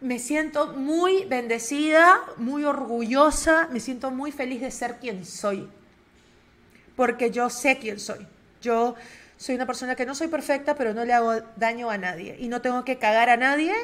[0.00, 5.68] Me siento muy bendecida, muy orgullosa, me siento muy feliz de ser quien soy,
[6.94, 8.26] porque yo sé quién soy.
[8.62, 8.94] Yo
[9.36, 12.46] soy una persona que no soy perfecta, pero no le hago daño a nadie y
[12.46, 13.74] no tengo que cagar a nadie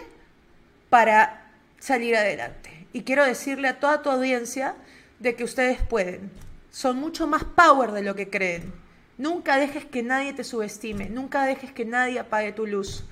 [0.89, 1.51] para
[1.81, 2.87] salir adelante.
[2.93, 4.77] Y quiero decirle a toda tu audiencia
[5.19, 6.31] de que ustedes pueden.
[6.71, 8.73] Son mucho más power de lo que creen.
[9.19, 13.05] Nunca dejes que nadie te subestime, nunca dejes que nadie apague tu luz.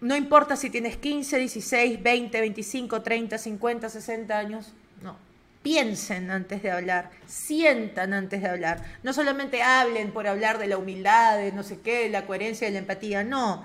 [0.00, 4.72] No importa si tienes 15, 16, 20, 25, 30, 50, 60 años.
[5.02, 5.16] No.
[5.62, 8.82] Piensen antes de hablar, sientan antes de hablar.
[9.02, 12.72] No solamente hablen por hablar de la humildad, de no sé qué, la coherencia y
[12.72, 13.24] la empatía.
[13.24, 13.64] No.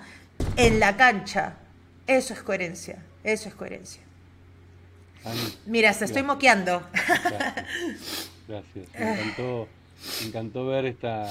[0.56, 1.56] En la cancha.
[2.06, 3.02] Eso es coherencia.
[3.22, 4.02] Eso es coherencia.
[5.66, 6.82] Mira, se estoy moqueando.
[8.48, 8.88] Gracias.
[8.98, 9.68] Me encantó,
[10.20, 11.30] me encantó ver esta,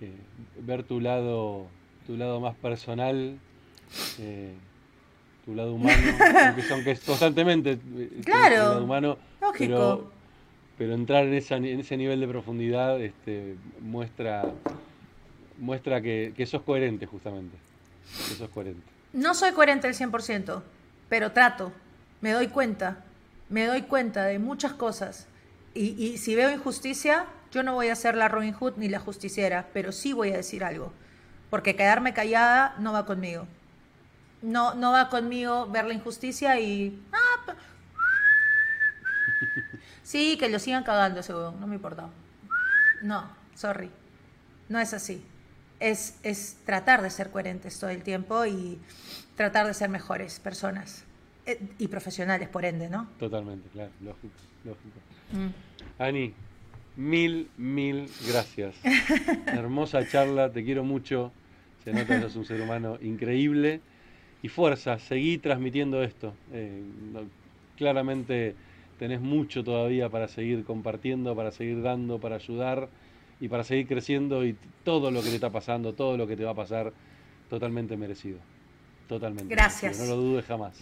[0.00, 0.16] eh,
[0.58, 1.66] ver tu lado,
[2.06, 3.38] tu lado más personal,
[4.18, 4.54] eh,
[5.44, 6.02] tu lado humano,
[6.72, 10.10] aunque, es constantemente eh, claro, tu lado humano, lógico.
[10.76, 14.44] Pero, entrar en, esa, en ese nivel de profundidad este, muestra,
[15.56, 17.56] muestra que, que sos coherente justamente.
[18.28, 18.82] Que sos coherente.
[19.12, 20.62] No soy coherente al 100%,
[21.08, 21.72] pero trato,
[22.24, 23.04] me doy cuenta,
[23.50, 25.26] me doy cuenta de muchas cosas.
[25.74, 29.68] Y, si veo injusticia, yo no voy a ser la Robin Hood ni la justiciera,
[29.74, 30.90] pero sí voy a decir algo.
[31.50, 33.46] Porque quedarme callada no va conmigo.
[34.40, 36.98] No, no va conmigo ver la injusticia y...
[37.12, 37.52] Ah,
[40.02, 42.08] sí, que lo sigan cagando ese no me importa.
[43.02, 43.90] No, sorry.
[44.70, 45.22] No es así.
[45.78, 48.80] Es, es tratar de ser coherentes todo el tiempo y
[49.36, 51.04] tratar de ser mejores personas.
[51.46, 53.08] Eh, y profesionales, por ende, ¿no?
[53.18, 54.34] Totalmente, claro, lógico,
[54.64, 54.98] lógico.
[55.32, 56.02] Mm.
[56.02, 56.34] Ani,
[56.96, 58.74] mil, mil gracias.
[59.46, 61.32] Hermosa charla, te quiero mucho.
[61.84, 63.80] Se nota que sos un ser humano increíble.
[64.42, 66.34] Y fuerza, seguí transmitiendo esto.
[66.52, 66.82] Eh,
[67.76, 68.54] claramente
[68.98, 72.88] tenés mucho todavía para seguir compartiendo, para seguir dando, para ayudar
[73.40, 76.44] y para seguir creciendo y todo lo que te está pasando, todo lo que te
[76.44, 76.92] va a pasar,
[77.50, 78.38] totalmente merecido.
[79.08, 79.54] Totalmente.
[79.54, 79.98] Gracias.
[79.98, 80.78] no lo dudes jamás.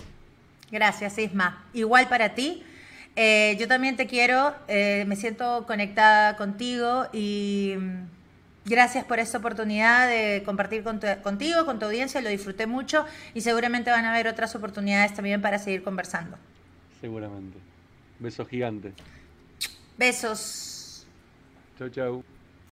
[0.73, 1.62] Gracias, Isma.
[1.74, 2.65] Igual para ti.
[3.15, 8.05] Eh, yo también te quiero, eh, me siento conectada contigo y mm,
[8.65, 13.05] gracias por esta oportunidad de compartir contigo, con tu audiencia, lo disfruté mucho
[13.35, 16.39] y seguramente van a haber otras oportunidades también para seguir conversando.
[17.03, 17.59] Seguramente.
[18.19, 18.94] Besos gigantes.
[19.99, 21.07] Besos.
[21.78, 22.24] Chau, chau.